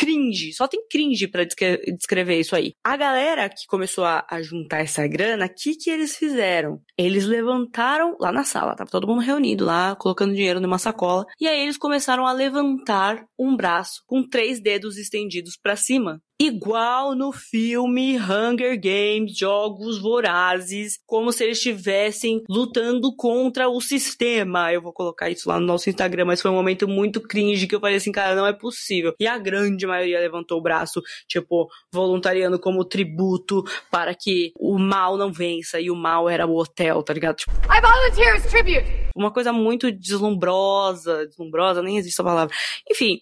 cringe, 0.00 0.54
só 0.54 0.66
tem 0.66 0.80
cringe 0.88 1.28
para 1.28 1.44
descrever 1.44 2.40
isso 2.40 2.56
aí. 2.56 2.72
A 2.82 2.96
galera 2.96 3.50
que 3.50 3.66
começou 3.66 4.02
a, 4.02 4.26
a 4.30 4.40
juntar 4.40 4.80
essa 4.80 5.06
grana, 5.06 5.44
o 5.44 5.54
que 5.54 5.74
que 5.74 5.90
eles 5.90 6.16
fizeram? 6.16 6.80
Eles 6.96 7.26
levantaram 7.26 8.16
lá 8.18 8.32
na 8.32 8.42
sala, 8.42 8.74
tava 8.74 8.90
todo 8.90 9.06
mundo 9.06 9.20
reunido 9.20 9.66
lá, 9.66 9.94
colocando 9.94 10.34
dinheiro 10.34 10.58
numa 10.58 10.78
sacola, 10.78 11.26
e 11.38 11.46
aí 11.46 11.60
eles 11.60 11.76
começaram 11.76 12.26
a 12.26 12.32
levantar 12.32 13.26
um 13.38 13.54
braço 13.54 14.02
com 14.06 14.26
três 14.26 14.58
dedos 14.58 14.96
estendidos 14.96 15.58
para 15.62 15.76
cima 15.76 16.22
igual 16.40 17.14
no 17.14 17.32
filme 17.32 18.16
Hunger 18.16 18.80
Games, 18.80 19.36
Jogos 19.36 20.00
Vorazes, 20.00 20.98
como 21.06 21.30
se 21.32 21.44
eles 21.44 21.58
estivessem 21.58 22.42
lutando 22.48 23.14
contra 23.14 23.68
o 23.68 23.78
sistema. 23.78 24.72
Eu 24.72 24.80
vou 24.80 24.90
colocar 24.90 25.28
isso 25.28 25.50
lá 25.50 25.60
no 25.60 25.66
nosso 25.66 25.90
Instagram, 25.90 26.24
mas 26.24 26.40
foi 26.40 26.50
um 26.50 26.54
momento 26.54 26.88
muito 26.88 27.20
cringe 27.20 27.66
que 27.66 27.74
eu 27.74 27.80
falei 27.80 27.96
assim, 27.96 28.10
cara, 28.10 28.34
não 28.34 28.46
é 28.46 28.54
possível. 28.54 29.14
E 29.20 29.26
a 29.26 29.36
grande 29.36 29.86
maioria 29.86 30.18
levantou 30.18 30.56
o 30.56 30.62
braço, 30.62 31.02
tipo, 31.28 31.68
voluntariando 31.92 32.58
como 32.58 32.86
tributo 32.86 33.62
para 33.90 34.14
que 34.14 34.50
o 34.58 34.78
mal 34.78 35.18
não 35.18 35.30
vença, 35.30 35.78
e 35.78 35.90
o 35.90 35.94
mal 35.94 36.26
era 36.26 36.46
o 36.46 36.56
hotel, 36.56 37.02
tá 37.02 37.12
ligado? 37.12 37.36
Tipo, 37.36 37.52
I 37.66 37.82
volunteer 37.82 38.36
as 38.36 38.46
tribute! 38.46 39.10
Uma 39.14 39.30
coisa 39.30 39.52
muito 39.52 39.92
deslumbrosa, 39.92 41.26
deslumbrosa, 41.26 41.82
nem 41.82 41.98
existe 41.98 42.14
essa 42.14 42.24
palavra. 42.24 42.54
Enfim, 42.90 43.20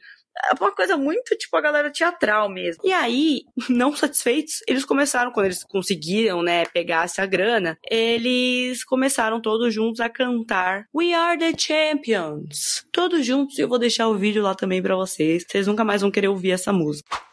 uma 0.60 0.72
coisa 0.72 0.96
muito, 0.96 1.36
tipo, 1.36 1.56
a 1.56 1.60
galera 1.60 1.90
teatral 1.90 2.48
mesmo. 2.48 2.82
E 2.84 2.92
aí, 2.92 3.42
não 3.68 3.94
satisfeitos, 3.94 4.62
eles 4.66 4.84
começaram, 4.84 5.32
quando 5.32 5.46
eles 5.46 5.64
conseguiram, 5.64 6.42
né, 6.42 6.64
pegar 6.66 7.04
essa 7.04 7.24
grana, 7.26 7.78
eles 7.90 8.84
começaram 8.84 9.40
todos 9.40 9.72
juntos 9.72 10.00
a 10.00 10.08
cantar 10.08 10.86
We 10.94 11.12
Are 11.12 11.38
the 11.38 11.52
Champions. 11.56 12.84
Todos 12.92 13.24
juntos, 13.24 13.58
eu 13.58 13.68
vou 13.68 13.78
deixar 13.78 14.08
o 14.08 14.16
vídeo 14.16 14.42
lá 14.42 14.54
também 14.54 14.82
para 14.82 14.96
vocês. 14.96 15.44
Vocês 15.48 15.66
nunca 15.66 15.84
mais 15.84 16.02
vão 16.02 16.10
querer 16.10 16.28
ouvir 16.28 16.52
essa 16.52 16.72
música. 16.72 17.27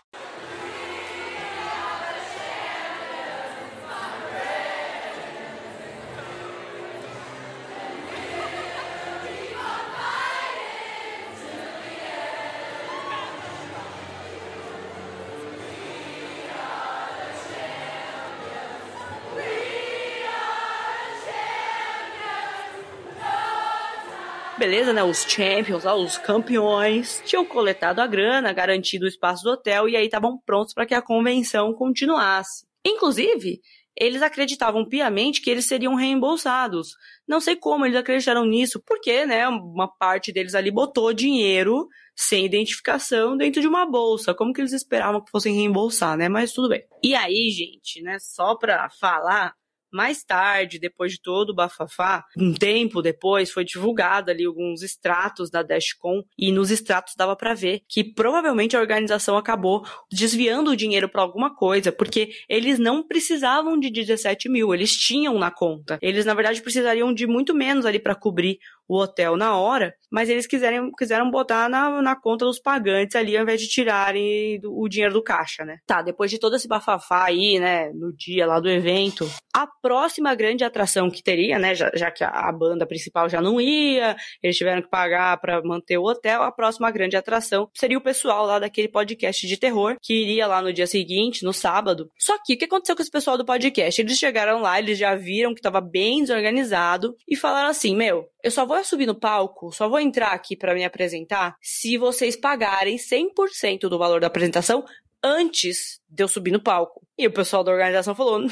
Beleza, 24.76 24.92
né? 24.92 25.04
Os 25.04 25.24
champions, 25.24 25.86
lá, 25.86 25.96
os 25.96 26.18
campeões, 26.18 27.22
tinham 27.26 27.46
coletado 27.46 28.02
a 28.02 28.08
grana, 28.08 28.52
garantido 28.52 29.06
o 29.06 29.08
espaço 29.08 29.42
do 29.42 29.52
hotel 29.52 29.88
e 29.88 29.96
aí 29.96 30.06
estavam 30.06 30.38
prontos 30.46 30.74
para 30.74 30.86
que 30.86 30.94
a 30.94 31.02
convenção 31.02 31.74
continuasse. 31.74 32.66
Inclusive, 32.86 33.62
eles 33.98 34.22
acreditavam 34.22 34.86
piamente 34.86 35.42
que 35.42 35.50
eles 35.50 35.66
seriam 35.66 35.96
reembolsados. 35.96 36.90
Não 37.26 37.40
sei 37.40 37.56
como 37.56 37.86
eles 37.86 37.98
acreditaram 37.98 38.46
nisso, 38.46 38.84
porque, 38.86 39.26
né, 39.26 39.48
uma 39.48 39.88
parte 39.88 40.34
deles 40.34 40.54
ali 40.54 40.70
botou 40.70 41.14
dinheiro 41.14 41.88
sem 42.14 42.46
identificação 42.46 43.38
dentro 43.38 43.62
de 43.62 43.68
uma 43.70 43.90
bolsa. 43.90 44.34
Como 44.34 44.52
que 44.52 44.60
eles 44.60 44.74
esperavam 44.74 45.24
que 45.24 45.32
fossem 45.32 45.56
reembolsar, 45.56 46.18
né? 46.18 46.28
Mas 46.28 46.52
tudo 46.52 46.68
bem. 46.68 46.84
E 47.02 47.16
aí, 47.16 47.50
gente, 47.50 48.02
né, 48.02 48.18
só 48.20 48.58
pra 48.58 48.90
falar, 49.00 49.54
mais 49.96 50.24
tarde, 50.24 50.78
depois 50.78 51.14
de 51.14 51.22
todo 51.22 51.52
o 51.52 51.56
bafafá, 51.56 52.24
um 52.38 52.54
tempo 52.54 53.02
depois, 53.02 53.52
foi 53.52 53.64
divulgado 53.64 54.30
ali 54.30 54.46
alguns 54.46 54.84
extratos 54.84 55.50
da 55.50 55.64
Dashcon 55.64 56.22
e 56.38 56.52
nos 56.52 56.70
extratos 56.70 57.14
dava 57.18 57.36
para 57.36 57.54
ver 57.54 57.82
que 57.88 58.04
provavelmente 58.04 58.76
a 58.76 58.80
organização 58.80 59.38
acabou 59.38 59.86
desviando 60.12 60.72
o 60.72 60.76
dinheiro 60.76 61.08
para 61.08 61.22
alguma 61.22 61.56
coisa, 61.56 61.92
porque 61.92 62.32
eles 62.50 62.78
não 62.78 63.02
precisavam 63.02 63.80
de 63.80 63.90
17 63.90 64.50
mil, 64.50 64.74
eles 64.74 64.92
tinham 64.92 65.40
na 65.40 65.50
conta. 65.50 65.98
Eles, 66.02 66.26
na 66.26 66.34
verdade, 66.34 66.62
precisariam 66.62 67.14
de 67.14 67.26
muito 67.26 67.56
menos 67.56 67.86
ali 67.86 68.00
para 68.00 68.16
cobrir 68.16 68.60
o 68.88 69.00
hotel 69.00 69.36
na 69.36 69.58
hora, 69.58 69.96
mas 70.12 70.30
eles 70.30 70.46
quiserem, 70.46 70.92
quiseram 70.98 71.30
botar 71.32 71.70
na, 71.70 72.02
na 72.02 72.16
conta 72.16 72.46
dos 72.46 72.60
pagantes 72.60 73.16
ali, 73.16 73.36
ao 73.36 73.44
invés 73.44 73.62
de 73.62 73.68
tirarem 73.68 74.60
do, 74.60 74.78
o 74.78 74.88
dinheiro 74.88 75.14
do 75.14 75.24
caixa, 75.24 75.66
né? 75.66 75.80
Tá, 75.86 76.02
depois 76.02 76.30
de 76.30 76.40
todo 76.40 76.56
esse 76.56 76.68
bafafá 76.68 77.26
aí, 77.26 77.60
né, 77.60 77.92
no 77.94 78.16
dia 78.16 78.46
lá 78.46 78.60
do 78.60 78.70
evento, 78.70 79.28
a 79.54 79.68
próxima 79.86 80.34
grande 80.34 80.64
atração 80.64 81.12
que 81.12 81.22
teria, 81.22 81.60
né, 81.60 81.76
já, 81.76 81.92
já 81.94 82.10
que 82.10 82.24
a, 82.24 82.30
a 82.30 82.52
banda 82.52 82.88
principal 82.88 83.30
já 83.30 83.40
não 83.40 83.62
ia, 83.62 84.16
eles 84.42 84.58
tiveram 84.58 84.82
que 84.82 84.90
pagar 84.90 85.40
para 85.40 85.62
manter 85.62 86.00
o 86.00 86.06
hotel, 86.06 86.42
a 86.42 86.52
próxima 86.52 86.90
grande 86.90 87.16
atração 87.16 87.70
seria 87.72 87.96
o 87.96 88.02
pessoal 88.02 88.48
lá 88.48 88.58
daquele 88.58 88.88
podcast 88.88 89.46
de 89.46 89.58
terror, 89.58 89.96
que 90.02 90.12
iria 90.12 90.48
lá 90.48 90.60
no 90.60 90.74
dia 90.74 90.88
seguinte, 90.88 91.44
no 91.44 91.54
sábado. 91.54 92.10
Só 92.18 92.36
que 92.44 92.56
o 92.56 92.58
que 92.58 92.66
aconteceu 92.66 92.96
com 92.96 93.04
esse 93.04 93.12
pessoal 93.12 93.38
do 93.38 93.46
podcast? 93.46 94.02
Eles 94.02 94.18
chegaram 94.18 94.60
lá, 94.60 94.80
eles 94.80 94.98
já 94.98 95.14
viram 95.14 95.54
que 95.54 95.62
tava 95.62 95.80
bem 95.80 96.22
desorganizado 96.22 97.16
e 97.30 97.36
falaram 97.36 97.70
assim: 97.70 97.96
meu, 97.96 98.28
eu 98.44 98.50
só 98.50 98.66
vou 98.66 98.84
subir 98.84 99.06
no 99.06 99.14
palco, 99.14 99.72
só 99.72 99.88
vou 99.88 100.00
entrar 100.00 100.32
aqui 100.32 100.56
para 100.58 100.74
me 100.74 100.84
apresentar 100.84 101.56
se 101.62 101.96
vocês 101.96 102.36
pagarem 102.36 102.98
100% 102.98 103.82
do 103.82 104.00
valor 104.00 104.20
da 104.20 104.26
apresentação 104.26 104.84
antes 105.24 106.00
de 106.10 106.24
eu 106.24 106.28
subir 106.28 106.52
no 106.52 106.60
palco. 106.60 107.06
E 107.18 107.26
o 107.26 107.32
pessoal 107.32 107.64
da 107.64 107.72
organização 107.72 108.14
falou: 108.14 108.46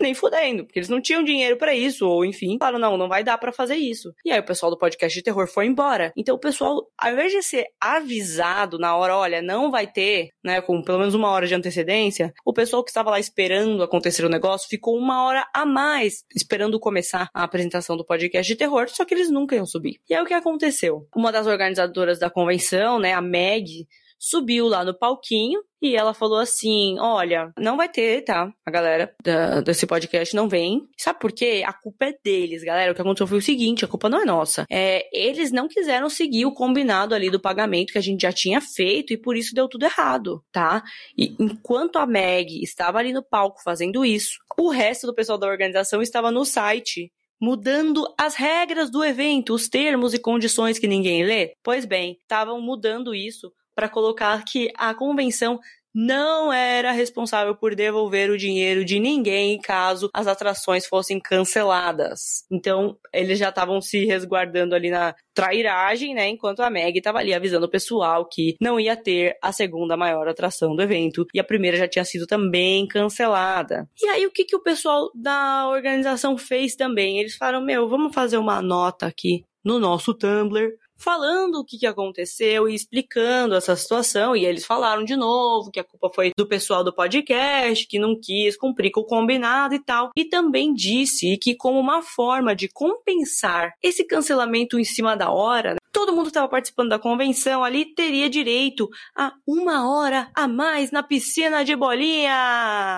nem 0.00 0.14
fudendo, 0.14 0.64
porque 0.64 0.78
eles 0.78 0.88
não 0.88 1.00
tinham 1.00 1.22
dinheiro 1.22 1.56
para 1.56 1.74
isso, 1.74 2.08
ou 2.08 2.24
enfim, 2.24 2.56
falaram, 2.58 2.78
não, 2.78 2.96
não 2.96 3.08
vai 3.08 3.22
dar 3.22 3.38
para 3.38 3.52
fazer 3.52 3.76
isso. 3.76 4.12
E 4.24 4.30
aí 4.30 4.40
o 4.40 4.44
pessoal 4.44 4.70
do 4.70 4.78
podcast 4.78 5.16
de 5.16 5.22
terror 5.22 5.46
foi 5.46 5.66
embora. 5.66 6.12
Então 6.16 6.34
o 6.34 6.38
pessoal, 6.38 6.86
ao 6.98 7.12
invés 7.12 7.32
de 7.32 7.42
ser 7.42 7.66
avisado 7.80 8.78
na 8.78 8.96
hora, 8.96 9.16
olha, 9.16 9.42
não 9.42 9.70
vai 9.70 9.86
ter, 9.86 10.30
né, 10.42 10.60
com 10.60 10.82
pelo 10.82 10.98
menos 10.98 11.14
uma 11.14 11.30
hora 11.30 11.46
de 11.46 11.54
antecedência, 11.54 12.32
o 12.44 12.52
pessoal 12.52 12.82
que 12.82 12.90
estava 12.90 13.10
lá 13.10 13.20
esperando 13.20 13.82
acontecer 13.82 14.24
o 14.24 14.28
negócio 14.28 14.68
ficou 14.68 14.96
uma 14.96 15.24
hora 15.24 15.46
a 15.54 15.64
mais 15.64 16.24
esperando 16.34 16.78
começar 16.80 17.28
a 17.34 17.44
apresentação 17.44 17.96
do 17.96 18.04
podcast 18.04 18.50
de 18.50 18.56
terror, 18.56 18.88
só 18.88 19.04
que 19.04 19.14
eles 19.14 19.30
nunca 19.30 19.54
iam 19.54 19.66
subir. 19.66 20.00
E 20.08 20.14
aí 20.14 20.22
o 20.22 20.26
que 20.26 20.34
aconteceu? 20.34 21.06
Uma 21.14 21.32
das 21.32 21.46
organizadoras 21.46 22.18
da 22.18 22.30
convenção, 22.30 22.98
né, 22.98 23.12
a 23.12 23.20
Meg, 23.20 23.86
subiu 24.20 24.68
lá 24.68 24.84
no 24.84 24.96
palquinho 24.96 25.62
e 25.82 25.96
ela 25.96 26.12
falou 26.12 26.38
assim: 26.38 26.98
Olha, 26.98 27.50
não 27.58 27.78
vai 27.78 27.88
ter, 27.88 28.22
tá? 28.22 28.52
A 28.66 28.70
galera 28.70 29.14
da, 29.24 29.62
desse 29.62 29.86
podcast 29.86 30.36
não 30.36 30.46
vem. 30.46 30.86
Sabe 30.98 31.18
por 31.18 31.32
quê? 31.32 31.64
A 31.66 31.72
culpa 31.72 32.04
é 32.04 32.14
deles, 32.22 32.62
galera. 32.62 32.92
O 32.92 32.94
que 32.94 33.00
aconteceu 33.00 33.26
foi 33.26 33.38
o 33.38 33.42
seguinte: 33.42 33.84
a 33.84 33.88
culpa 33.88 34.10
não 34.10 34.20
é 34.20 34.24
nossa. 34.26 34.66
É, 34.70 35.08
eles 35.12 35.50
não 35.50 35.66
quiseram 35.66 36.10
seguir 36.10 36.44
o 36.44 36.52
combinado 36.52 37.14
ali 37.14 37.30
do 37.30 37.40
pagamento 37.40 37.92
que 37.92 37.98
a 37.98 38.02
gente 38.02 38.20
já 38.20 38.32
tinha 38.32 38.60
feito 38.60 39.14
e 39.14 39.16
por 39.16 39.36
isso 39.36 39.54
deu 39.54 39.66
tudo 39.66 39.84
errado, 39.84 40.44
tá? 40.52 40.82
E 41.16 41.34
enquanto 41.40 41.96
a 41.96 42.06
Meg 42.06 42.62
estava 42.62 42.98
ali 42.98 43.12
no 43.12 43.22
palco 43.22 43.62
fazendo 43.64 44.04
isso, 44.04 44.38
o 44.58 44.68
resto 44.68 45.06
do 45.06 45.14
pessoal 45.14 45.38
da 45.38 45.46
organização 45.46 46.02
estava 46.02 46.30
no 46.30 46.44
site 46.44 47.10
mudando 47.42 48.06
as 48.18 48.34
regras 48.34 48.90
do 48.90 49.02
evento, 49.02 49.54
os 49.54 49.66
termos 49.66 50.12
e 50.12 50.18
condições 50.18 50.78
que 50.78 50.86
ninguém 50.86 51.24
lê? 51.24 51.54
Pois 51.64 51.86
bem, 51.86 52.18
estavam 52.20 52.60
mudando 52.60 53.14
isso 53.14 53.50
para 53.74 53.88
colocar 53.88 54.44
que 54.44 54.70
a 54.76 54.94
convenção 54.94 55.60
não 55.94 56.52
era 56.52 56.92
responsável 56.92 57.54
por 57.54 57.74
devolver 57.74 58.30
o 58.30 58.38
dinheiro 58.38 58.84
de 58.84 59.00
ninguém 59.00 59.58
caso 59.58 60.08
as 60.14 60.26
atrações 60.26 60.86
fossem 60.86 61.18
canceladas. 61.18 62.44
Então, 62.50 62.96
eles 63.12 63.38
já 63.38 63.48
estavam 63.48 63.80
se 63.80 64.04
resguardando 64.04 64.74
ali 64.74 64.90
na 64.90 65.14
trairagem, 65.34 66.14
né? 66.14 66.28
Enquanto 66.28 66.60
a 66.60 66.70
Meg 66.70 66.96
estava 66.96 67.18
ali 67.18 67.34
avisando 67.34 67.66
o 67.66 67.70
pessoal 67.70 68.26
que 68.26 68.56
não 68.60 68.78
ia 68.78 68.96
ter 68.96 69.36
a 69.42 69.52
segunda 69.52 69.96
maior 69.96 70.28
atração 70.28 70.74
do 70.74 70.82
evento 70.82 71.26
e 71.34 71.40
a 71.40 71.44
primeira 71.44 71.76
já 71.76 71.88
tinha 71.88 72.04
sido 72.04 72.26
também 72.26 72.86
cancelada. 72.86 73.88
E 74.00 74.06
aí, 74.08 74.26
o 74.26 74.30
que, 74.30 74.44
que 74.44 74.56
o 74.56 74.62
pessoal 74.62 75.10
da 75.14 75.68
organização 75.68 76.38
fez 76.38 76.76
também? 76.76 77.18
Eles 77.18 77.34
falaram: 77.36 77.64
Meu, 77.64 77.88
vamos 77.88 78.14
fazer 78.14 78.38
uma 78.38 78.62
nota 78.62 79.06
aqui 79.06 79.44
no 79.64 79.78
nosso 79.78 80.14
Tumblr 80.14 80.72
falando 81.00 81.56
o 81.56 81.64
que, 81.64 81.78
que 81.78 81.86
aconteceu 81.86 82.68
e 82.68 82.74
explicando 82.74 83.54
essa 83.54 83.74
situação. 83.74 84.36
E 84.36 84.44
eles 84.44 84.64
falaram 84.64 85.04
de 85.04 85.16
novo 85.16 85.70
que 85.70 85.80
a 85.80 85.84
culpa 85.84 86.10
foi 86.14 86.32
do 86.36 86.46
pessoal 86.46 86.84
do 86.84 86.92
podcast, 86.92 87.86
que 87.86 87.98
não 87.98 88.18
quis 88.20 88.56
cumprir 88.56 88.90
com 88.90 89.00
o 89.00 89.06
combinado 89.06 89.74
e 89.74 89.78
tal. 89.78 90.10
E 90.16 90.24
também 90.24 90.74
disse 90.74 91.36
que, 91.38 91.54
como 91.54 91.80
uma 91.80 92.02
forma 92.02 92.54
de 92.54 92.68
compensar 92.68 93.72
esse 93.82 94.04
cancelamento 94.04 94.78
em 94.78 94.84
cima 94.84 95.16
da 95.16 95.30
hora, 95.30 95.76
todo 95.92 96.12
mundo 96.12 96.24
que 96.24 96.30
estava 96.30 96.48
participando 96.48 96.90
da 96.90 96.98
convenção 96.98 97.62
ali 97.62 97.94
teria 97.94 98.28
direito 98.28 98.88
a 99.16 99.32
uma 99.46 99.90
hora 99.90 100.30
a 100.34 100.46
mais 100.46 100.90
na 100.90 101.02
piscina 101.02 101.64
de 101.64 101.74
bolinha. 101.74 102.96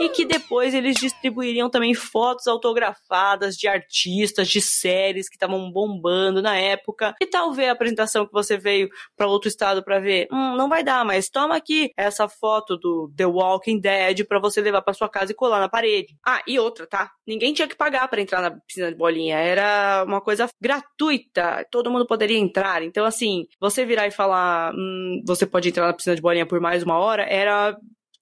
E 0.00 0.08
que 0.10 0.24
depois 0.24 0.74
eles 0.74 0.96
distribuiriam 0.96 1.70
também 1.70 1.94
fotos 1.94 2.46
autografadas 2.46 3.56
de 3.56 3.68
artistas, 3.68 4.48
de 4.48 4.60
séries 4.60 5.28
que 5.28 5.36
estavam 5.36 5.70
bombando 5.70 6.42
na 6.42 6.56
época. 6.56 7.14
E 7.20 7.26
tal 7.26 7.52
ver 7.52 7.68
a 7.68 7.72
apresentação 7.72 8.26
que 8.26 8.32
você 8.32 8.56
veio 8.56 8.88
para 9.16 9.26
outro 9.26 9.48
estado 9.48 9.82
para 9.82 9.98
ver? 10.00 10.28
Hum, 10.30 10.56
não 10.56 10.68
vai 10.68 10.82
dar, 10.82 11.04
mas 11.04 11.28
toma 11.28 11.56
aqui 11.56 11.92
essa 11.96 12.28
foto 12.28 12.76
do 12.76 13.10
The 13.16 13.26
Walking 13.26 13.80
Dead 13.80 14.26
para 14.26 14.38
você 14.38 14.60
levar 14.60 14.82
para 14.82 14.94
sua 14.94 15.08
casa 15.08 15.32
e 15.32 15.34
colar 15.34 15.60
na 15.60 15.68
parede. 15.68 16.16
Ah, 16.24 16.42
e 16.46 16.58
outra, 16.58 16.86
tá? 16.86 17.12
Ninguém 17.26 17.52
tinha 17.52 17.68
que 17.68 17.76
pagar 17.76 18.08
para 18.08 18.20
entrar 18.20 18.40
na 18.40 18.50
piscina 18.50 18.90
de 18.90 18.96
bolinha, 18.96 19.38
era 19.38 20.04
uma 20.06 20.20
coisa 20.20 20.48
gratuita. 20.60 21.66
Todo 21.70 21.90
mundo 21.90 22.06
poderia 22.16 22.38
entrar. 22.38 22.82
Então, 22.82 23.04
assim, 23.04 23.46
você 23.60 23.84
virar 23.84 24.06
e 24.06 24.10
falar, 24.10 24.74
hum, 24.74 25.22
você 25.26 25.46
pode 25.46 25.68
entrar 25.68 25.86
na 25.86 25.92
piscina 25.92 26.16
de 26.16 26.22
bolinha 26.22 26.46
por 26.46 26.60
mais 26.60 26.82
uma 26.82 26.98
hora, 26.98 27.22
era 27.22 27.76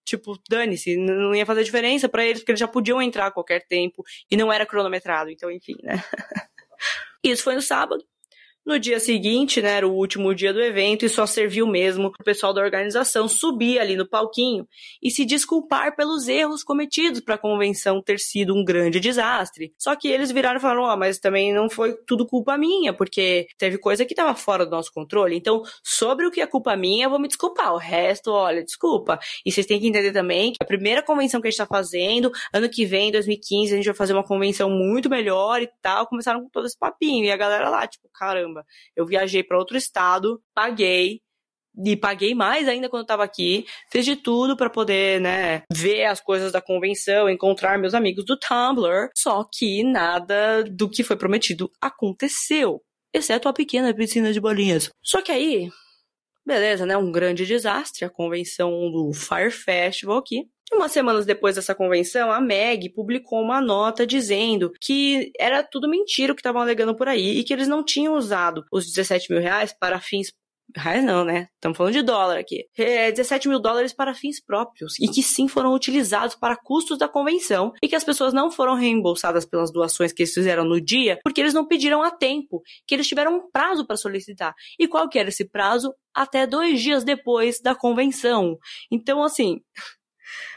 tipo, 0.04 0.38
dane-se, 0.50 0.96
não 0.96 1.34
ia 1.34 1.46
fazer 1.46 1.64
diferença 1.64 2.08
para 2.08 2.24
eles, 2.24 2.40
porque 2.40 2.52
eles 2.52 2.60
já 2.60 2.68
podiam 2.68 3.00
entrar 3.00 3.28
a 3.28 3.30
qualquer 3.30 3.66
tempo 3.66 4.02
e 4.30 4.36
não 4.36 4.52
era 4.52 4.66
cronometrado, 4.66 5.30
então 5.30 5.50
enfim, 5.50 5.76
né? 5.82 5.94
Isso 7.24 7.42
foi 7.42 7.54
no 7.54 7.62
sábado. 7.62 8.04
No 8.66 8.78
dia 8.78 8.98
seguinte, 8.98 9.60
né, 9.60 9.72
era 9.72 9.86
o 9.86 9.92
último 9.92 10.34
dia 10.34 10.50
do 10.50 10.62
evento 10.62 11.04
e 11.04 11.08
só 11.08 11.26
serviu 11.26 11.66
mesmo 11.66 12.08
o 12.18 12.24
pessoal 12.24 12.54
da 12.54 12.62
organização 12.62 13.28
subir 13.28 13.78
ali 13.78 13.94
no 13.94 14.08
palquinho 14.08 14.66
e 15.02 15.10
se 15.10 15.26
desculpar 15.26 15.94
pelos 15.94 16.28
erros 16.28 16.64
cometidos 16.64 17.20
para 17.20 17.34
a 17.34 17.38
convenção 17.38 18.00
ter 18.00 18.18
sido 18.18 18.54
um 18.54 18.64
grande 18.64 18.98
desastre. 19.00 19.74
Só 19.76 19.94
que 19.94 20.08
eles 20.08 20.32
viraram 20.32 20.56
e 20.56 20.62
falaram: 20.62 20.84
"Ó, 20.84 20.94
oh, 20.94 20.96
mas 20.96 21.18
também 21.18 21.52
não 21.52 21.68
foi 21.68 21.94
tudo 22.06 22.26
culpa 22.26 22.56
minha, 22.56 22.94
porque 22.94 23.46
teve 23.58 23.76
coisa 23.76 24.02
que 24.06 24.14
estava 24.14 24.34
fora 24.34 24.64
do 24.64 24.70
nosso 24.70 24.90
controle. 24.94 25.36
Então, 25.36 25.62
sobre 25.82 26.26
o 26.26 26.30
que 26.30 26.40
é 26.40 26.46
culpa 26.46 26.74
minha, 26.74 27.04
eu 27.04 27.10
vou 27.10 27.18
me 27.18 27.28
desculpar. 27.28 27.74
O 27.74 27.78
resto, 27.78 28.30
olha, 28.30 28.64
desculpa. 28.64 29.18
E 29.44 29.52
vocês 29.52 29.66
têm 29.66 29.78
que 29.78 29.88
entender 29.88 30.12
também 30.12 30.52
que 30.52 30.58
a 30.62 30.66
primeira 30.66 31.02
convenção 31.02 31.38
que 31.38 31.48
a 31.48 31.50
gente 31.50 31.60
está 31.60 31.66
fazendo, 31.66 32.32
ano 32.50 32.68
que 32.70 32.86
vem, 32.86 33.12
2015, 33.12 33.74
a 33.74 33.76
gente 33.76 33.86
vai 33.86 33.94
fazer 33.94 34.14
uma 34.14 34.24
convenção 34.24 34.70
muito 34.70 35.10
melhor 35.10 35.60
e 35.60 35.68
tal. 35.82 36.06
Começaram 36.06 36.42
com 36.42 36.48
todo 36.48 36.66
esse 36.66 36.78
papinho 36.78 37.26
e 37.26 37.30
a 37.30 37.36
galera 37.36 37.68
lá, 37.68 37.86
tipo, 37.86 38.08
caramba, 38.14 38.53
caramba. 38.54 38.64
Eu 38.94 39.06
viajei 39.06 39.42
para 39.42 39.58
outro 39.58 39.76
estado, 39.76 40.40
paguei, 40.54 41.20
e 41.84 41.96
paguei 41.96 42.36
mais 42.36 42.68
ainda 42.68 42.88
quando 42.88 43.02
eu 43.02 43.06
tava 43.06 43.24
aqui. 43.24 43.66
Fiz 43.90 44.04
de 44.04 44.14
tudo 44.14 44.56
para 44.56 44.70
poder, 44.70 45.20
né, 45.20 45.62
ver 45.72 46.04
as 46.04 46.20
coisas 46.20 46.52
da 46.52 46.62
convenção, 46.62 47.28
encontrar 47.28 47.78
meus 47.78 47.94
amigos 47.94 48.24
do 48.24 48.38
Tumblr. 48.38 49.10
Só 49.16 49.44
que 49.52 49.82
nada 49.82 50.62
do 50.62 50.88
que 50.88 51.02
foi 51.02 51.16
prometido 51.16 51.68
aconteceu. 51.80 52.80
Exceto 53.12 53.48
a 53.48 53.52
pequena 53.52 53.94
piscina 53.94 54.32
de 54.32 54.40
bolinhas. 54.40 54.90
Só 55.02 55.20
que 55.20 55.32
aí, 55.32 55.68
beleza, 56.46 56.86
né? 56.86 56.96
Um 56.96 57.10
grande 57.10 57.44
desastre. 57.44 58.04
A 58.04 58.10
convenção 58.10 58.70
do 58.90 59.12
Fire 59.12 59.50
Festival 59.50 60.18
aqui. 60.18 60.42
Umas 60.72 60.92
semanas 60.92 61.26
depois 61.26 61.56
dessa 61.56 61.74
convenção, 61.74 62.32
a 62.32 62.40
Meg 62.40 62.88
publicou 62.90 63.40
uma 63.40 63.60
nota 63.60 64.06
dizendo 64.06 64.72
que 64.80 65.30
era 65.38 65.62
tudo 65.62 65.88
mentira 65.88 66.32
o 66.32 66.34
que 66.34 66.40
estavam 66.40 66.62
alegando 66.62 66.96
por 66.96 67.08
aí 67.08 67.38
e 67.38 67.44
que 67.44 67.52
eles 67.52 67.68
não 67.68 67.84
tinham 67.84 68.14
usado 68.14 68.64
os 68.72 68.86
17 68.86 69.32
mil 69.32 69.40
reais 69.40 69.72
para 69.78 70.00
fins 70.00 70.32
Reais 70.76 71.04
não, 71.04 71.24
né? 71.24 71.48
Estamos 71.54 71.76
falando 71.76 71.92
de 71.92 72.02
dólar 72.02 72.38
aqui. 72.38 72.66
É 72.76 73.12
17 73.12 73.48
mil 73.48 73.60
dólares 73.60 73.92
para 73.92 74.14
fins 74.14 74.42
próprios 74.42 74.98
e 74.98 75.06
que 75.06 75.22
sim 75.22 75.46
foram 75.46 75.72
utilizados 75.74 76.34
para 76.34 76.56
custos 76.56 76.98
da 76.98 77.06
convenção 77.06 77.72
e 77.82 77.86
que 77.86 77.94
as 77.94 78.02
pessoas 78.02 78.32
não 78.32 78.50
foram 78.50 78.74
reembolsadas 78.74 79.44
pelas 79.44 79.70
doações 79.70 80.12
que 80.12 80.22
eles 80.22 80.32
fizeram 80.32 80.64
no 80.64 80.80
dia 80.80 81.18
porque 81.22 81.40
eles 81.40 81.54
não 81.54 81.66
pediram 81.66 82.02
a 82.02 82.10
tempo, 82.10 82.62
que 82.86 82.94
eles 82.94 83.06
tiveram 83.06 83.36
um 83.36 83.50
prazo 83.50 83.86
para 83.86 83.96
solicitar. 83.96 84.54
E 84.78 84.88
qual 84.88 85.08
que 85.08 85.18
era 85.18 85.28
esse 85.28 85.48
prazo? 85.48 85.94
Até 86.14 86.46
dois 86.46 86.80
dias 86.80 87.04
depois 87.04 87.60
da 87.60 87.74
convenção. 87.74 88.56
Então, 88.90 89.22
assim, 89.22 89.60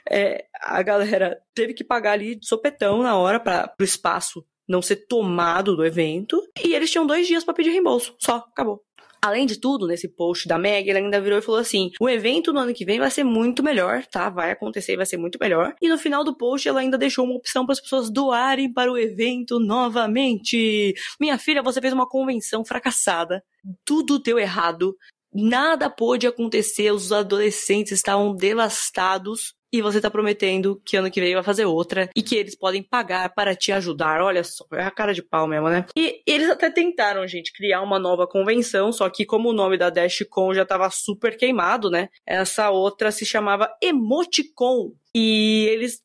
é, 0.09 0.45
a 0.61 0.81
galera 0.81 1.39
teve 1.53 1.73
que 1.73 1.83
pagar 1.83 2.13
ali 2.13 2.35
de 2.35 2.47
sopetão 2.47 3.01
na 3.01 3.17
hora 3.17 3.39
para 3.39 3.73
o 3.79 3.83
espaço 3.83 4.45
não 4.67 4.81
ser 4.81 5.07
tomado 5.07 5.75
do 5.75 5.85
evento. 5.85 6.41
E 6.63 6.73
eles 6.73 6.91
tinham 6.91 7.07
dois 7.07 7.25
dias 7.25 7.43
para 7.43 7.53
pedir 7.53 7.71
reembolso. 7.71 8.15
Só, 8.19 8.37
acabou. 8.37 8.83
Além 9.19 9.47
de 9.47 9.59
tudo, 9.59 9.87
nesse 9.87 10.07
post 10.07 10.47
da 10.47 10.59
Meg, 10.59 10.87
ele 10.87 10.99
ainda 10.99 11.19
virou 11.19 11.39
e 11.39 11.41
falou 11.41 11.59
assim: 11.59 11.91
o 11.99 12.07
evento 12.07 12.53
no 12.53 12.59
ano 12.59 12.73
que 12.73 12.85
vem 12.85 12.99
vai 12.99 13.09
ser 13.09 13.23
muito 13.23 13.63
melhor, 13.63 14.05
tá? 14.05 14.29
Vai 14.29 14.51
acontecer, 14.51 14.95
vai 14.95 15.07
ser 15.07 15.17
muito 15.17 15.39
melhor. 15.41 15.73
E 15.81 15.89
no 15.89 15.97
final 15.97 16.23
do 16.23 16.37
post, 16.37 16.67
ela 16.67 16.81
ainda 16.81 16.97
deixou 16.97 17.25
uma 17.25 17.35
opção 17.35 17.65
para 17.65 17.73
as 17.73 17.81
pessoas 17.81 18.11
doarem 18.11 18.71
para 18.71 18.91
o 18.91 18.97
evento 18.97 19.59
novamente. 19.59 20.93
Minha 21.19 21.37
filha, 21.37 21.63
você 21.63 21.81
fez 21.81 21.93
uma 21.93 22.07
convenção 22.07 22.63
fracassada. 22.63 23.43
Tudo 23.83 24.19
deu 24.19 24.37
errado. 24.37 24.95
Nada 25.33 25.89
pôde 25.89 26.25
acontecer, 26.25 26.91
os 26.91 27.11
adolescentes 27.11 27.91
estavam 27.91 28.35
devastados 28.35 29.53
e 29.77 29.81
você 29.81 30.01
tá 30.01 30.09
prometendo 30.09 30.81
que 30.85 30.97
ano 30.97 31.11
que 31.11 31.21
vem 31.21 31.33
vai 31.33 31.43
fazer 31.43 31.65
outra 31.65 32.09
e 32.15 32.21
que 32.21 32.35
eles 32.35 32.55
podem 32.55 32.81
pagar 32.81 33.33
para 33.33 33.55
te 33.55 33.71
ajudar. 33.71 34.21
Olha 34.21 34.43
só, 34.43 34.65
é 34.73 34.83
a 34.83 34.91
cara 34.91 35.13
de 35.13 35.21
pau 35.21 35.47
mesmo, 35.47 35.69
né? 35.69 35.85
E 35.95 36.21
eles 36.25 36.49
até 36.49 36.69
tentaram, 36.69 37.27
gente, 37.27 37.53
criar 37.53 37.81
uma 37.81 37.99
nova 37.99 38.27
convenção, 38.27 38.91
só 38.91 39.09
que 39.09 39.25
como 39.25 39.49
o 39.49 39.53
nome 39.53 39.77
da 39.77 39.89
DashCon 39.89 40.53
já 40.53 40.65
tava 40.65 40.89
super 40.89 41.37
queimado, 41.37 41.89
né? 41.89 42.09
Essa 42.25 42.69
outra 42.69 43.11
se 43.11 43.25
chamava 43.25 43.69
Emoticon. 43.81 44.93
E 45.15 45.67
eles 45.71 46.01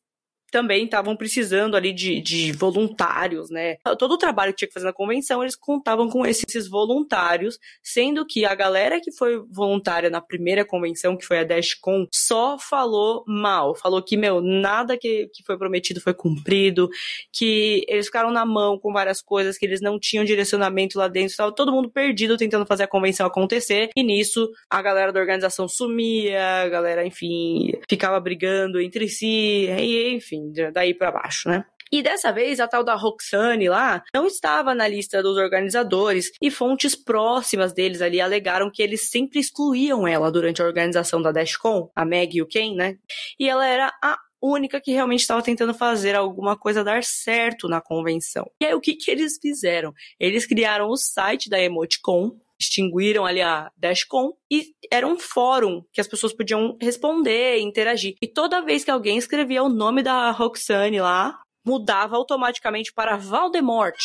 também 0.53 0.85
estavam 0.85 1.15
precisando 1.15 1.75
ali 1.75 1.91
de, 1.91 2.21
de 2.21 2.51
voluntários, 2.51 3.49
né? 3.49 3.77
Todo 3.97 4.11
o 4.11 4.17
trabalho 4.19 4.53
que 4.53 4.59
tinha 4.59 4.67
que 4.67 4.73
fazer 4.73 4.85
na 4.85 4.93
convenção, 4.93 5.41
eles 5.41 5.55
contavam 5.55 6.07
com 6.07 6.23
esses 6.23 6.67
voluntários, 6.67 7.57
sendo 7.81 8.23
que 8.23 8.45
a 8.45 8.53
galera 8.53 9.01
que 9.01 9.11
foi 9.11 9.43
voluntária 9.49 10.11
na 10.11 10.21
primeira 10.21 10.63
convenção, 10.63 11.17
que 11.17 11.25
foi 11.25 11.39
a 11.39 11.43
DashCon, 11.43 12.05
só 12.13 12.59
falou 12.59 13.23
mal. 13.27 13.73
Falou 13.73 13.99
que, 14.03 14.15
meu, 14.15 14.41
nada 14.41 14.95
que, 14.95 15.27
que 15.33 15.43
foi 15.43 15.57
prometido 15.57 15.99
foi 15.99 16.13
cumprido, 16.13 16.87
que 17.31 17.83
eles 17.87 18.05
ficaram 18.05 18.29
na 18.29 18.45
mão 18.45 18.77
com 18.77 18.93
várias 18.93 19.23
coisas, 19.23 19.57
que 19.57 19.65
eles 19.65 19.81
não 19.81 19.99
tinham 19.99 20.23
direcionamento 20.23 20.99
lá 20.99 21.07
dentro, 21.07 21.31
estava 21.31 21.51
todo 21.51 21.71
mundo 21.71 21.89
perdido 21.89 22.37
tentando 22.37 22.67
fazer 22.67 22.83
a 22.83 22.87
convenção 22.87 23.25
acontecer, 23.25 23.89
e 23.95 24.03
nisso 24.03 24.51
a 24.69 24.83
galera 24.83 25.11
da 25.11 25.19
organização 25.19 25.67
sumia, 25.67 26.61
a 26.61 26.69
galera, 26.69 27.03
enfim, 27.07 27.71
ficava 27.89 28.19
brigando 28.19 28.79
entre 28.79 29.07
si, 29.07 29.65
e 29.67 30.13
enfim, 30.13 30.42
daí 30.73 30.93
para 30.93 31.11
baixo, 31.11 31.49
né? 31.49 31.65
E 31.91 32.01
dessa 32.01 32.31
vez, 32.31 32.59
a 32.59 32.67
tal 32.67 32.83
da 32.83 32.95
Roxane 32.95 33.69
lá 33.69 34.03
não 34.15 34.25
estava 34.25 34.73
na 34.73 34.87
lista 34.87 35.21
dos 35.21 35.37
organizadores 35.37 36.31
e 36.41 36.49
fontes 36.49 36.95
próximas 36.95 37.71
deles 37.71 38.01
ali 38.01 38.19
alegaram 38.19 38.71
que 38.71 38.81
eles 38.81 39.11
sempre 39.11 39.39
excluíam 39.39 40.07
ela 40.07 40.31
durante 40.31 40.59
a 40.59 40.65
organização 40.65 41.21
da 41.21 41.31
Dashcon, 41.31 41.91
a 41.95 42.03
Meg 42.03 42.35
e 42.35 42.41
o 42.41 42.47
Ken, 42.47 42.73
né? 42.73 42.97
E 43.39 43.47
ela 43.47 43.67
era 43.67 43.93
a 44.03 44.17
única 44.41 44.81
que 44.81 44.91
realmente 44.91 45.21
estava 45.21 45.41
tentando 45.41 45.73
fazer 45.73 46.15
alguma 46.15 46.57
coisa 46.57 46.83
dar 46.83 47.03
certo 47.03 47.69
na 47.69 47.79
convenção. 47.79 48.49
E 48.59 48.65
aí 48.65 48.73
o 48.73 48.81
que 48.81 48.95
que 48.95 49.09
eles 49.09 49.37
fizeram? 49.41 49.93
Eles 50.19 50.45
criaram 50.45 50.89
o 50.89 50.97
site 50.97 51.49
da 51.49 51.61
Emoticon, 51.61 52.31
extinguiram 52.63 53.25
ali 53.25 53.41
a 53.41 53.69
Dashcon 53.77 54.33
e 54.51 54.73
era 54.91 55.07
um 55.07 55.19
fórum 55.19 55.83
que 55.91 56.01
as 56.01 56.07
pessoas 56.07 56.33
podiam 56.33 56.77
responder, 56.81 57.59
interagir. 57.59 58.15
E 58.21 58.27
toda 58.27 58.61
vez 58.61 58.83
que 58.83 58.91
alguém 58.91 59.17
escrevia 59.17 59.63
o 59.63 59.69
nome 59.69 60.01
da 60.01 60.31
Roxane 60.31 60.99
lá, 60.99 61.39
mudava 61.65 62.15
automaticamente 62.15 62.91
para 62.93 63.17
Valdemort. 63.17 63.97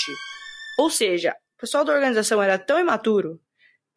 Ou 0.79 0.91
seja, 0.91 1.35
o 1.57 1.61
pessoal 1.61 1.85
da 1.85 1.93
organização 1.93 2.43
era 2.43 2.59
tão 2.59 2.79
imaturo 2.79 3.41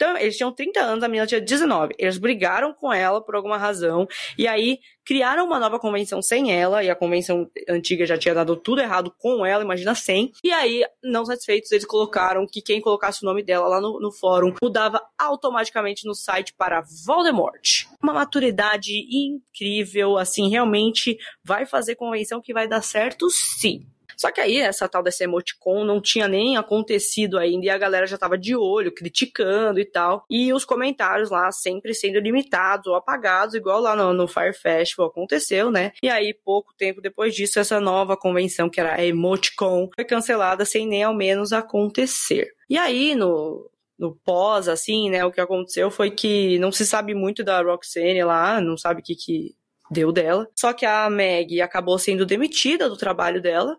então, 0.02 0.18
eles 0.18 0.36
tinham 0.36 0.52
30 0.52 0.80
anos, 0.80 1.04
a 1.04 1.08
menina 1.08 1.28
tinha 1.28 1.40
19. 1.40 1.94
Eles 1.96 2.18
brigaram 2.18 2.74
com 2.74 2.92
ela 2.92 3.22
por 3.22 3.36
alguma 3.36 3.56
razão. 3.56 4.08
E 4.36 4.48
aí 4.48 4.80
criaram 5.06 5.46
uma 5.46 5.60
nova 5.60 5.78
convenção 5.78 6.24
sem 6.24 6.52
ela. 6.52 6.84
E 6.84 6.90
a 6.90 6.96
convenção 6.96 7.48
antiga 7.70 8.04
já 8.04 8.18
tinha 8.18 8.34
dado 8.34 8.56
tudo 8.56 8.82
errado 8.82 9.14
com 9.20 9.46
ela, 9.46 9.64
imagina 9.64 9.94
sem. 9.94 10.32
E 10.44 10.52
aí, 10.52 10.84
não 11.04 11.24
satisfeitos, 11.24 11.72
eles 11.72 11.86
colocaram 11.86 12.48
que 12.48 12.64
quem 12.64 12.82
colocasse 12.82 13.22
o 13.22 13.28
nome 13.28 13.44
dela 13.44 13.68
lá 13.68 13.80
no, 13.80 14.00
no 14.00 14.12
fórum 14.12 14.56
mudava 14.60 15.00
automaticamente 15.20 16.08
no 16.08 16.16
site 16.16 16.52
para 16.58 16.82
Voldemort. 17.06 17.86
Uma 18.02 18.14
maturidade 18.14 19.06
incrível, 19.12 20.18
assim, 20.18 20.50
realmente 20.50 21.16
vai 21.44 21.68
fazer 21.68 21.94
convenção 21.94 22.42
que 22.42 22.54
vai 22.54 22.68
dar 22.68 22.82
certo, 22.82 23.30
sim. 23.30 23.86
Só 24.22 24.32
que 24.32 24.40
aí, 24.40 24.60
essa 24.60 24.88
tal 24.88 25.02
dessa 25.02 25.24
emoticon 25.24 25.84
não 25.84 26.00
tinha 26.00 26.28
nem 26.28 26.56
acontecido 26.56 27.40
ainda 27.40 27.66
e 27.66 27.70
a 27.72 27.78
galera 27.78 28.06
já 28.06 28.20
tava 28.20 28.38
de 28.38 28.56
olho, 28.56 28.94
criticando 28.94 29.80
e 29.80 29.86
tal. 29.86 30.26
E 30.30 30.54
os 30.54 30.64
comentários 30.64 31.32
lá 31.32 31.52
sempre 31.52 31.96
sendo 31.96 32.20
limitados 32.20 32.86
ou 32.86 32.94
apagados, 32.94 33.56
igual 33.56 33.82
lá 33.82 33.96
no, 33.96 34.14
no 34.14 34.28
Fire 34.28 34.54
Festival 34.54 35.08
aconteceu, 35.08 35.72
né? 35.72 35.92
E 36.04 36.08
aí, 36.08 36.36
pouco 36.36 36.72
tempo 36.78 37.02
depois 37.02 37.34
disso, 37.34 37.60
essa 37.60 37.80
nova 37.80 38.16
convenção, 38.16 38.70
que 38.70 38.80
era 38.80 38.94
a 38.94 39.04
Emoticon, 39.04 39.90
foi 39.96 40.06
cancelada 40.06 40.66
sem 40.66 40.86
nem 40.86 41.02
ao 41.02 41.16
menos 41.16 41.52
acontecer. 41.52 42.54
E 42.70 42.78
aí, 42.78 43.16
no, 43.16 43.72
no 43.98 44.16
pós, 44.24 44.68
assim, 44.68 45.10
né, 45.10 45.26
o 45.26 45.32
que 45.32 45.42
aconteceu 45.42 45.90
foi 45.90 46.12
que 46.12 46.60
não 46.60 46.72
se 46.72 46.86
sabe 46.86 47.16
muito 47.16 47.44
da 47.44 47.60
Roxane 47.64 48.24
lá, 48.24 48.62
não 48.62 48.78
sabe 48.78 49.02
o 49.02 49.04
que, 49.04 49.16
que 49.16 49.56
deu 49.90 50.12
dela. 50.12 50.48
Só 50.56 50.74
que 50.74 50.86
a 50.86 51.10
Meg 51.10 51.60
acabou 51.60 51.98
sendo 51.98 52.24
demitida 52.24 52.88
do 52.88 52.96
trabalho 52.96 53.42
dela 53.42 53.76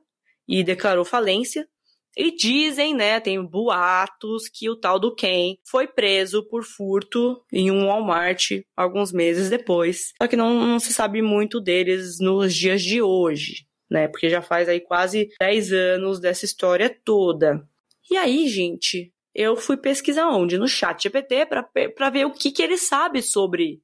e 0.48 0.62
declarou 0.64 1.04
falência. 1.04 1.66
E 2.16 2.30
dizem, 2.34 2.94
né, 2.94 3.20
tem 3.20 3.42
boatos 3.42 4.46
que 4.46 4.68
o 4.68 4.76
tal 4.76 4.98
do 4.98 5.14
Ken 5.14 5.56
foi 5.64 5.86
preso 5.86 6.46
por 6.46 6.62
furto 6.62 7.42
em 7.50 7.70
um 7.70 7.86
Walmart 7.86 8.50
alguns 8.76 9.12
meses 9.12 9.48
depois. 9.48 10.12
Só 10.20 10.28
que 10.28 10.36
não, 10.36 10.66
não 10.66 10.78
se 10.78 10.92
sabe 10.92 11.22
muito 11.22 11.58
deles 11.58 12.18
nos 12.20 12.54
dias 12.54 12.82
de 12.82 13.00
hoje, 13.00 13.66
né? 13.90 14.08
Porque 14.08 14.28
já 14.28 14.42
faz 14.42 14.68
aí 14.68 14.80
quase 14.80 15.28
10 15.40 15.72
anos 15.72 16.20
dessa 16.20 16.44
história 16.44 16.94
toda. 17.02 17.66
E 18.10 18.16
aí, 18.18 18.46
gente, 18.46 19.10
eu 19.34 19.56
fui 19.56 19.78
pesquisar 19.78 20.28
onde? 20.28 20.58
No 20.58 20.68
chat 20.68 21.04
GPT 21.04 21.46
para 21.46 22.10
ver 22.10 22.26
o 22.26 22.30
que, 22.30 22.52
que 22.52 22.62
ele 22.62 22.76
sabe 22.76 23.22
sobre 23.22 23.80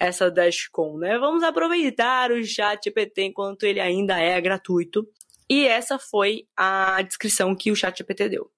essa 0.00 0.30
Dashcon, 0.30 0.98
né? 0.98 1.16
Vamos 1.18 1.44
aproveitar 1.44 2.32
o 2.32 2.44
chat 2.44 2.84
GPT 2.84 3.22
enquanto 3.26 3.62
ele 3.64 3.80
ainda 3.80 4.18
é 4.18 4.40
gratuito 4.40 5.06
e 5.48 5.66
essa 5.66 5.98
foi 5.98 6.46
a 6.56 7.00
descrição 7.02 7.54
que 7.54 7.70
o 7.70 7.76
ChatGPT 7.76 8.28
deu. 8.28 8.50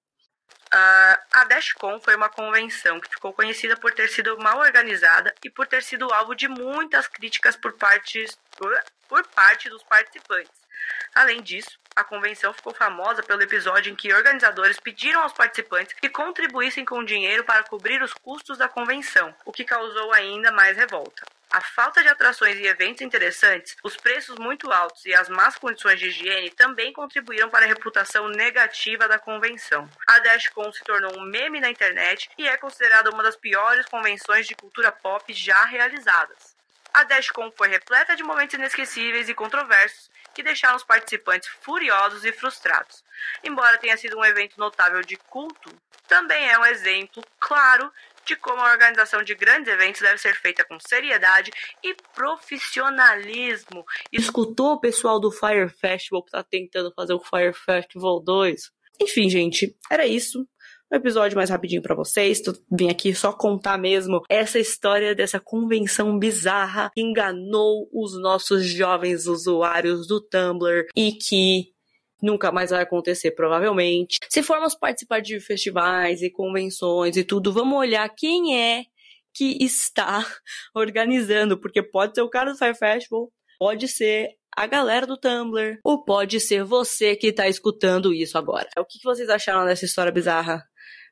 A 0.72 1.44
DashCon 1.48 2.00
foi 2.00 2.14
uma 2.14 2.29
convenção 2.29 3.00
que 3.00 3.09
ficou 3.09 3.33
conhecida 3.33 3.76
por 3.76 3.92
ter 3.92 4.09
sido 4.09 4.38
mal 4.38 4.59
organizada 4.59 5.35
e 5.44 5.50
por 5.50 5.66
ter 5.66 5.83
sido 5.83 6.12
alvo 6.12 6.35
de 6.35 6.46
muitas 6.46 7.09
críticas 7.09 7.57
por, 7.57 7.72
partes, 7.72 8.38
por, 8.57 8.72
por 9.09 9.26
parte 9.29 9.68
dos 9.68 9.83
participantes. 9.83 10.53
Além 11.14 11.42
disso, 11.42 11.79
a 11.96 12.05
convenção 12.05 12.53
ficou 12.53 12.72
famosa 12.72 13.22
pelo 13.22 13.42
episódio 13.42 13.92
em 13.92 13.96
que 13.96 14.12
organizadores 14.12 14.79
pediram 14.79 15.22
aos 15.22 15.33
participantes 15.33 15.94
que 15.94 16.09
contribuíssem 16.09 16.85
com 16.85 17.05
dinheiro 17.05 17.44
para 17.44 17.64
cobrir 17.64 18.00
os 18.03 18.12
custos 18.12 18.57
da 18.57 18.68
convenção, 18.68 19.35
o 19.44 19.53
que 19.53 19.64
causou 19.64 20.12
ainda 20.12 20.53
mais 20.53 20.76
revolta. 20.76 21.24
A 21.53 21.61
falta 21.61 22.01
de 22.01 22.09
atrações 22.09 22.57
e 22.59 22.67
eventos 22.67 23.03
interessantes, 23.03 23.77
os 23.83 23.97
preços 23.97 24.39
muito 24.39 24.71
altos 24.71 25.05
e 25.05 25.13
as 25.13 25.29
más 25.29 25.57
condições 25.57 25.99
de 25.99 26.07
higiene 26.07 26.49
também 26.51 26.93
contribuíram 26.93 27.51
para 27.51 27.65
a 27.65 27.69
reputação 27.69 28.29
negativa 28.29 29.09
da 29.09 29.19
convenção. 29.19 29.91
A 30.07 30.21
Dashcon 30.21 30.73
se 30.73 30.85
tornou 30.85 31.19
um 31.19 31.23
meme 31.23 31.59
na 31.59 31.69
internet 31.69 32.31
e 32.39 32.47
é 32.47 32.57
considerada 32.57 33.11
uma 33.11 33.25
das 33.25 33.35
piores 33.35 33.85
convenções 33.87 34.47
de 34.47 34.55
cultura 34.55 34.93
pop 34.93 35.33
já 35.33 35.65
realizadas. 35.65 36.55
A 36.95 37.03
Dashcon 37.03 37.51
foi 37.57 37.67
repleta 37.67 38.15
de 38.15 38.23
momentos 38.23 38.55
inesquecíveis 38.55 39.29
e 39.29 39.35
controversos 39.35 40.09
que 40.33 40.45
deixaram 40.45 40.77
os 40.77 40.85
participantes 40.85 41.49
furiosos 41.49 42.25
e 42.25 42.31
frustrados. 42.31 43.03
Embora 43.43 43.79
tenha 43.79 43.97
sido 43.97 44.17
um 44.17 44.25
evento 44.25 44.57
notável 44.57 45.01
de 45.03 45.17
culto, 45.17 45.71
também 46.07 46.49
é 46.49 46.59
um 46.59 46.67
exemplo 46.67 47.25
claro 47.39 47.93
de 48.25 48.37
como 48.37 48.61
a 48.61 48.71
organização 48.71 49.23
de 49.23 49.35
grandes 49.35 49.73
eventos 49.73 50.01
deve 50.01 50.19
ser 50.19 50.35
feita 50.35 50.65
com 50.65 50.79
seriedade 50.81 51.51
e 51.83 51.95
profissionalismo. 52.15 53.85
Escutou 54.13 54.75
o 54.75 54.81
pessoal 54.81 55.21
do 55.21 55.31
Fire 55.31 55.69
Festival 55.69 56.23
que 56.23 56.29
está 56.29 56.43
tentando 56.43 56.93
fazer 56.95 57.15
o 57.15 57.21
Fire 57.21 57.53
Festival 57.53 58.21
2? 58.23 58.71
Enfim, 59.01 59.31
gente, 59.31 59.75
era 59.91 60.07
isso 60.07 60.47
um 60.93 60.97
episódio 60.97 61.37
mais 61.37 61.49
rapidinho 61.49 61.83
para 61.83 61.95
vocês. 61.95 62.43
Vim 62.71 62.91
aqui 62.91 63.15
só 63.15 63.33
contar 63.33 63.79
mesmo 63.79 64.23
essa 64.29 64.59
história 64.59 65.15
dessa 65.15 65.39
convenção 65.39 66.19
bizarra 66.19 66.91
que 66.93 67.01
enganou 67.01 67.89
os 67.93 68.21
nossos 68.21 68.67
jovens 68.67 69.27
usuários 69.27 70.07
do 70.07 70.21
Tumblr 70.21 70.89
e 70.97 71.13
que 71.13 71.73
nunca 72.23 72.53
mais 72.53 72.71
vai 72.71 72.83
acontecer, 72.83 73.33
provavelmente. 73.33 74.19
Se 74.29 74.43
formos 74.43 74.75
participar 74.75 75.21
de 75.21 75.41
festivais 75.41 76.23
e 76.23 76.31
convenções 76.31 77.17
e 77.17 77.25
tudo, 77.25 77.53
vamos 77.53 77.79
olhar 77.79 78.09
quem 78.17 78.59
é 78.59 78.85
que 79.35 79.63
está 79.65 80.25
organizando, 80.75 81.59
porque 81.59 81.83
pode 81.83 82.15
ser 82.15 82.23
o 82.23 82.31
cara 82.31 82.53
do 82.53 82.59
Fire 82.59 82.75
Festival, 82.75 83.31
pode 83.59 83.89
ser 83.89 84.29
a 84.57 84.67
galera 84.67 85.07
do 85.07 85.17
Tumblr, 85.17 85.79
ou 85.85 86.05
pode 86.05 86.41
ser 86.41 86.65
você 86.65 87.15
que 87.15 87.29
está 87.29 87.49
escutando 87.49 88.13
isso 88.13 88.37
agora. 88.37 88.69
O 88.79 88.85
que 88.85 88.99
vocês 89.05 89.29
acharam 89.29 89.65
dessa 89.65 89.85
história 89.85 90.13
bizarra? 90.13 90.65